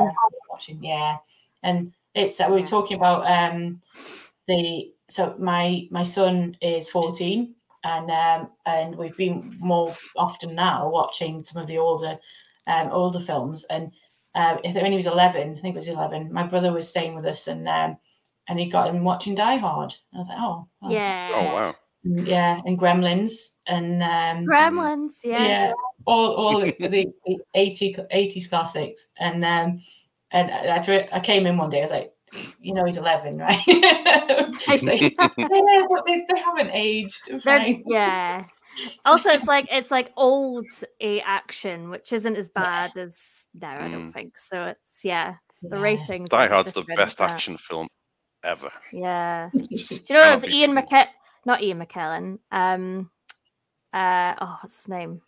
[0.49, 0.83] watching.
[0.83, 1.17] Yeah,
[1.63, 2.61] and it's that we Yeah.
[2.63, 3.81] were talking about um
[4.47, 10.89] the so my my son is 14 and um and we've been more often now
[10.89, 12.17] watching some of the older
[12.67, 13.91] um older films and
[14.35, 16.87] uh, I think when he was 11 I think it was 11 my brother was
[16.87, 17.97] staying with us and um
[18.49, 19.93] and he got him watching Die Hard.
[20.13, 21.29] I was like, oh, well, Yeah.
[21.33, 21.75] Oh wow.
[22.03, 23.33] yeah, and Gremlins
[23.67, 25.73] and um, Gremlins, yeah, yes.
[26.05, 26.87] all all the, the,
[27.25, 29.07] the 80, 80s classics.
[29.19, 29.81] And um,
[30.31, 32.13] and after it, I came in one day, I was like,
[32.61, 33.59] you know, he's eleven, right?
[33.67, 37.19] It's like, yeah, but they, they haven't aged.
[37.27, 37.83] They're They're- fine.
[37.87, 38.45] yeah.
[39.05, 40.65] Also, it's like it's like old
[40.99, 44.13] a action, which isn't as bad as no, I don't Mm.
[44.13, 44.65] think so.
[44.65, 45.81] It's yeah, the Yeah.
[45.81, 46.29] ratings.
[46.29, 47.87] Die are Hard's the best but- action film
[48.43, 48.71] ever.
[48.91, 49.49] Yeah.
[49.53, 50.87] Do you know cannot was be Ian beaten.
[50.89, 51.07] McKellen?
[51.45, 52.39] Not Ian McKellen.
[52.51, 53.11] Um,
[53.93, 55.21] uh, oh, what's his name?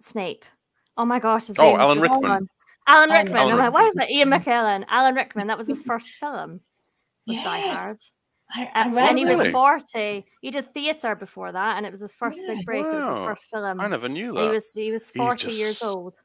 [0.00, 0.44] Snape.
[0.96, 2.22] Oh my gosh, his Oh, name's Alan just Rickman.
[2.30, 2.48] gone.
[2.86, 3.42] Alan Alan Rickman.
[3.52, 4.04] I'm like, why Rickman.
[4.04, 4.84] is it Ian McKellen?
[4.88, 5.46] Alan Rickman.
[5.46, 6.60] That was his first film.
[7.26, 7.98] Was Die Hard.
[8.54, 10.24] I, I and read he was 40.
[10.40, 12.54] He did theatre before that, and it was his first Yeah.
[12.54, 12.84] big break.
[12.84, 13.80] It was his first film.
[13.80, 14.52] I never knew And He that.
[14.52, 16.20] was he was 40 years old.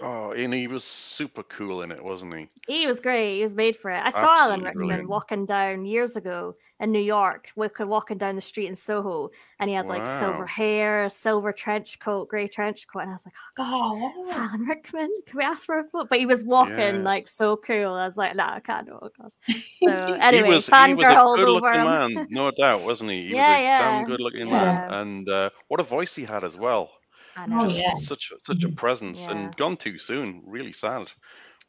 [0.00, 2.48] Oh, and he was super cool in it, wasn't he?
[2.68, 3.36] He was great.
[3.36, 4.00] He was made for it.
[4.00, 5.08] I saw Alan Rickman brilliant.
[5.08, 9.68] walking down years ago in New York, wa- walking down the street in Soho, and
[9.68, 13.34] he had like silver hair, silver trench coat, grey trench coat, and I was like,
[13.36, 14.44] oh gosh, Oh, wow.
[14.46, 15.10] Alan Rickman.
[15.26, 16.06] Can we ask for a photo?
[16.08, 17.02] But he was walking Yeah.
[17.02, 17.94] like so cool.
[17.94, 18.88] I was like, no, I can't.
[18.90, 19.32] Oh god.
[19.82, 23.22] So anyway, he was he was a good over looking man, no doubt, wasn't he?
[23.28, 23.78] He Yeah, was a yeah.
[23.90, 26.90] damn good looking man, and uh, what a voice he had as well.
[27.36, 27.68] I Oh, know.
[27.68, 27.94] Just yeah.
[27.96, 29.30] such a- such a presence, Yeah.
[29.32, 30.42] and gone too soon.
[30.46, 31.10] Really sad.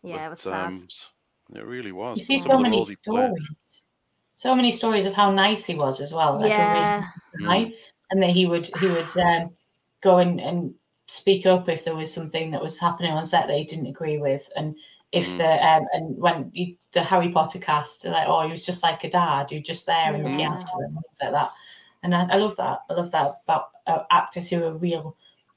[0.03, 0.73] Yeah, it was But, sad.
[0.73, 0.87] um,
[1.55, 2.17] it really was.
[2.17, 3.31] You see Some so many roles played.
[3.35, 3.83] stories.
[4.35, 6.35] So many stories of how nice he was as well.
[6.39, 7.03] Like a really yeah.
[7.41, 7.73] guy,
[8.11, 9.49] and then he would he would um,
[10.01, 10.75] go and, and
[11.07, 14.17] speak up if there was something that was happening on set that he didn't agree
[14.19, 14.75] with, and
[15.11, 15.37] if Mm.
[15.37, 18.83] the um, and when he, the Harry Potter cast, they're like, oh, he was just
[18.83, 21.49] like a dad, who's just there and looking after them, things like that.
[22.03, 22.79] And I, I love that.
[22.89, 25.15] I love that about uh, actors who are real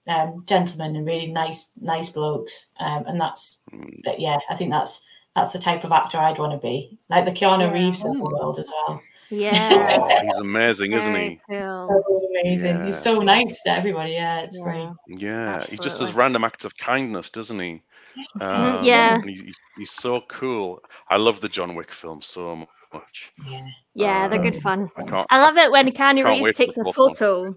[0.09, 2.71] um, gentlemen and really nice nice blokes.
[2.79, 4.03] Um, and that's Mm.
[4.05, 4.21] that.
[4.21, 5.03] Yeah, I think that's
[5.37, 7.73] that's the type of actor I'd want to be, like the Keanu Yeah.
[7.73, 9.01] Reeves of the world as well.
[9.33, 9.97] Yeah.
[10.01, 11.41] Oh, he's amazing, isn't he?
[11.49, 11.87] Cool.
[12.05, 12.77] So amazing.
[12.79, 12.87] Yeah.
[12.87, 14.13] He's so nice to everybody.
[14.15, 14.89] Yeah, it's great.
[15.07, 15.61] Yeah.
[15.61, 17.83] Yeah, he just does random acts of kindness, doesn't he?
[18.41, 19.21] Um, yeah.
[19.25, 20.81] he's, he's, he's so cool.
[21.11, 23.33] I love the John Wick films so much.
[23.49, 23.67] Yeah.
[23.95, 24.91] Yeah, they're good Um, fun.
[24.97, 25.25] I.
[25.31, 27.43] I love it when Keanu Reeves takes a photo.
[27.45, 27.57] one.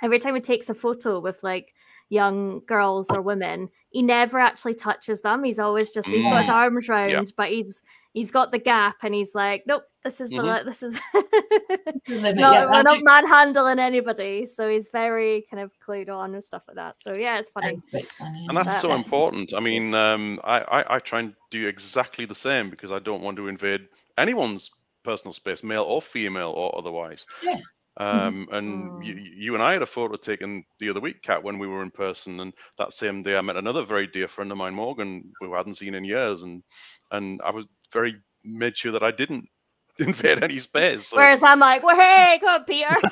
[0.00, 0.06] Photo.
[0.06, 1.74] Every time he takes a photo with like
[2.08, 5.44] young girls or women, he never actually touches them.
[5.44, 6.54] He's always just he's got his Mm.
[6.54, 7.22] arms round, Yeah.
[7.36, 7.82] but he's
[8.12, 10.64] he's got the gap and he's like, nope, this is the Mhm.
[10.64, 10.98] this is
[12.08, 14.46] Limit, no, yeah, we're not manhandling anybody.
[14.46, 16.96] So he's very kind of clued on and stuff like that.
[17.00, 17.78] So yeah, it's funny.
[17.94, 18.46] a funny.
[18.48, 19.54] and that's That so definitely important.
[19.56, 23.22] I mean, um, I, I I try and do exactly the same because I don't
[23.22, 23.86] want to invade
[24.18, 24.72] anyone's
[25.04, 27.24] personal space, male or female or otherwise.
[27.42, 27.58] Yeah.
[28.00, 29.26] Um, and you, Mm.
[29.36, 31.92] you and I had a photo taken the other week, Kat, when we were in
[31.92, 35.54] person, and that same day I met another very dear friend of mine, Morgan, who
[35.54, 36.64] I hadn't seen in years, and
[37.12, 39.48] and I was very made sure that I didn't
[40.00, 41.08] invade any space.
[41.08, 42.96] So Whereas I'm like, well, hey, come on, Peter.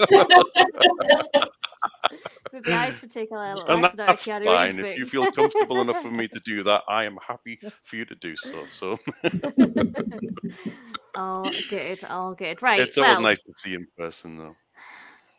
[2.52, 4.78] Maybe I should take a little and that, that's fine.
[4.78, 8.04] If you feel comfortable enough for me to do that, I am happy for you
[8.04, 8.66] to do so.
[8.68, 8.98] So
[11.16, 12.00] oh, good.
[12.08, 12.62] Oh, good.
[12.62, 12.80] Right.
[12.80, 14.56] it's always nice to see in person, though.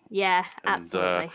[0.10, 1.32] Yeah, And, uh, absolutely.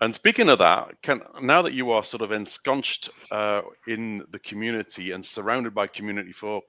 [0.00, 4.38] And speaking of that, can now that you are sort of ensconced uh, in the
[4.40, 6.64] community and surrounded by community folk,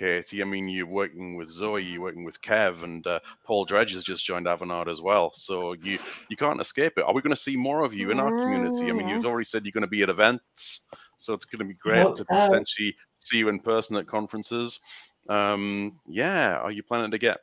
[0.00, 3.92] Katie, I mean, you're working with Zoe, you're working with Kev, and uh, Paul Dredge
[3.92, 5.30] has just joined Avanade as well.
[5.34, 5.98] So you
[6.30, 7.04] you can't escape it.
[7.04, 8.88] Are we going to see more of you in our community?
[8.88, 10.86] I mean, you've already said you're going to be at events,
[11.18, 12.42] so it's going to be great hope to so.
[12.44, 14.80] potentially see you in person at conferences.
[15.28, 17.40] Um, yeah, are you planning to get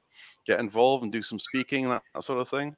[0.48, 2.76] get involved and do some speaking that, that sort of thing?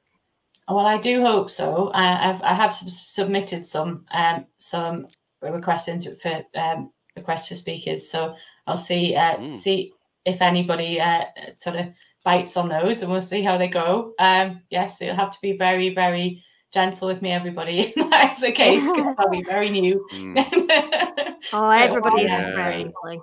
[0.68, 1.90] Well, I do hope so.
[1.94, 5.06] I, I've, I have sub- submitted some um, some
[5.40, 8.36] requests into for um, requests for speakers, so
[8.70, 9.56] I'll see uh, Mm.
[9.58, 9.92] see
[10.24, 11.24] if anybody uh,
[11.58, 11.86] sort of
[12.24, 14.14] bites on those, and we'll see how they go.
[14.18, 16.42] Um, yes, you'll have to be very very
[16.72, 17.92] gentle with me, everybody.
[18.10, 18.86] That's the case.
[18.86, 20.06] 'cause I'll be very new.
[20.12, 21.34] Mm.
[21.52, 22.52] Oh, everybody's Yeah.
[22.54, 23.20] friendly.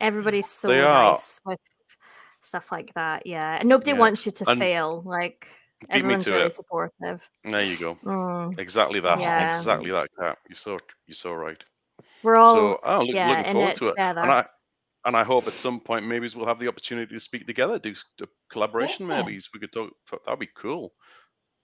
[0.00, 1.12] Everybody's so They are.
[1.12, 1.60] nice with
[2.40, 3.26] stuff like that.
[3.26, 3.56] Yeah.
[3.60, 3.98] And nobody Yeah.
[3.98, 5.02] wants you to And fail.
[5.06, 5.46] Like
[5.80, 6.52] Beat me everyone's to really it.
[6.52, 7.28] supportive.
[7.44, 7.94] There you go.
[8.04, 8.58] Mm.
[8.58, 9.20] Exactly that.
[9.20, 9.48] Yeah.
[9.48, 10.38] Exactly that, Kat.
[10.48, 11.62] You're so you're so right.
[12.22, 13.96] We're all so oh, look, yeah, looking in forward it to it.
[15.04, 17.94] And I hope at some point maybe we'll have the opportunity to speak together, do
[18.20, 19.06] a collaboration.
[19.06, 19.22] Yeah.
[19.22, 19.90] Maybe we could talk.
[20.24, 20.92] That'd be cool.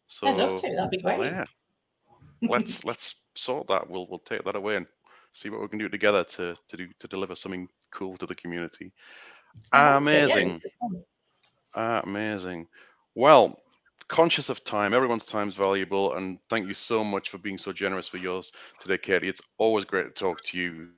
[0.06, 0.74] So I'd love to.
[0.74, 1.20] That'd be great.
[1.20, 1.44] yeah,
[2.48, 3.88] let's let's sort that.
[3.88, 4.86] We'll we'll take that away and
[5.32, 8.34] see what we can do together to to do to deliver something cool to the
[8.34, 8.92] community.
[9.72, 10.48] I hope yeah, Amazing.
[10.48, 12.02] it'd be fun.
[12.04, 12.68] Amazing.
[13.14, 13.58] Well,
[14.08, 17.72] conscious of time, everyone's time is valuable, and thank you so much for being so
[17.72, 19.28] generous with yours today, Katie.
[19.28, 20.88] It's always great to talk to you,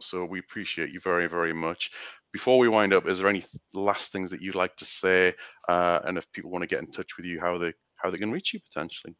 [0.00, 1.90] so we appreciate you very, very much.
[2.32, 3.42] Before we wind up, is there any
[3.74, 5.34] last things that you'd like to say,
[5.68, 8.18] uh, and if people want to get in touch with you, how they how they
[8.18, 9.14] can reach you potentially?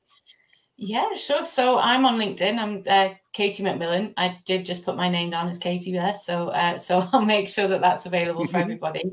[0.77, 1.45] Yeah, sure.
[1.45, 2.57] So I'm on LinkedIn.
[2.57, 4.13] I'm uh, Katie McMillan.
[4.17, 7.49] I did just put my name down as Katie there, so uh, so I'll make
[7.49, 9.05] sure that that's available for everybody.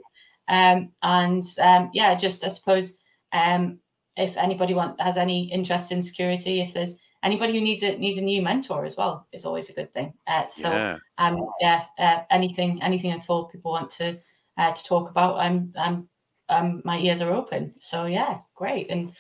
[0.48, 3.00] Um, and um, yeah, just I suppose
[3.34, 3.80] um,
[4.18, 8.18] if anybody want has any interest in security, if there's anybody who needs a needs
[8.18, 10.14] a new mentor as well, it's always a good thing.
[10.28, 14.18] Uh, so yeah, um, yeah, uh, anything anything at all people want to
[14.58, 16.08] uh, to talk about, I'm I'm
[16.50, 17.74] um, my ears are open.
[17.80, 19.14] So yeah, great, and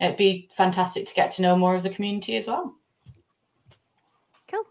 [0.00, 2.74] it'd be fantastic to get to know more of the community as well.
[4.48, 4.64] Cool.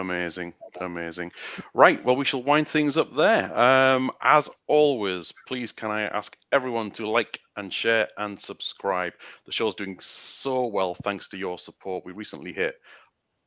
[0.00, 1.32] Amazing, amazing.
[1.72, 3.56] Right, well, we shall wind things up there.
[3.58, 9.12] Um, as always, please can I ask everyone to like and share and subscribe.
[9.46, 12.04] The show's doing so well thanks to your support.
[12.04, 12.76] We recently hit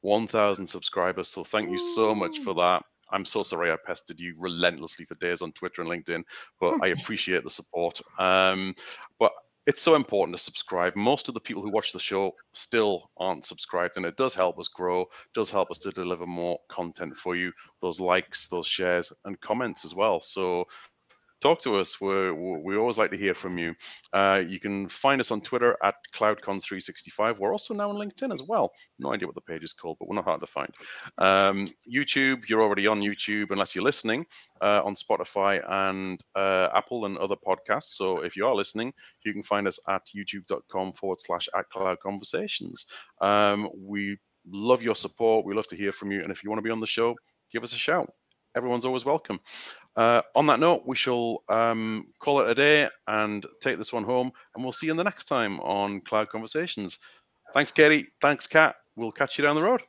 [0.01, 2.83] 1,000 subscribers, so thank you so much for that.
[3.11, 6.23] I'm so sorry I pestered you relentlessly for days on Twitter and LinkedIn,
[6.59, 8.01] but I appreciate the support.
[8.19, 8.75] Um,
[9.19, 9.31] but
[9.67, 10.95] it's so important to subscribe.
[10.95, 14.57] Most of the people who watch the show still aren't subscribed, and it does help
[14.59, 15.05] us grow,
[15.35, 17.51] does help us to deliver more content for you.
[17.81, 20.21] Those likes, those shares, and comments as well.
[20.21, 20.63] So
[21.41, 21.99] talk to us.
[22.01, 23.75] We're, we always like to hear from you.
[24.13, 27.39] Uh, you can find us on Twitter at CloudCons365.
[27.39, 28.71] We're also now on LinkedIn as well.
[28.99, 30.69] No idea what the page is called, but we're not hard to find.
[31.17, 34.25] Um, YouTube, you're already on YouTube unless you're listening
[34.61, 37.95] uh, on Spotify and uh, Apple and other podcasts.
[37.95, 41.99] So if you are listening, you can find us at youtube.com forward slash at Cloud
[42.01, 42.85] Conversations.
[43.21, 44.17] Um, we
[44.49, 45.45] love your support.
[45.45, 46.21] We love to hear from you.
[46.21, 47.15] And if you want to be on the show,
[47.51, 48.11] give us a shout.
[48.55, 49.39] Everyone's always welcome.
[49.97, 54.03] Uh, on that note, we shall um, call it a day and take this one
[54.03, 56.99] home, and we'll see you in the next time on Cloud Conversations.
[57.53, 58.07] Thanks, Katie.
[58.21, 58.75] Thanks, Kat.
[58.95, 59.81] We'll catch you down the road.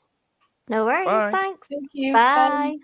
[0.70, 1.06] No worries.
[1.06, 1.30] Bye.
[1.30, 1.68] Thanks.
[1.68, 2.14] Thank you.
[2.14, 2.76] Bye.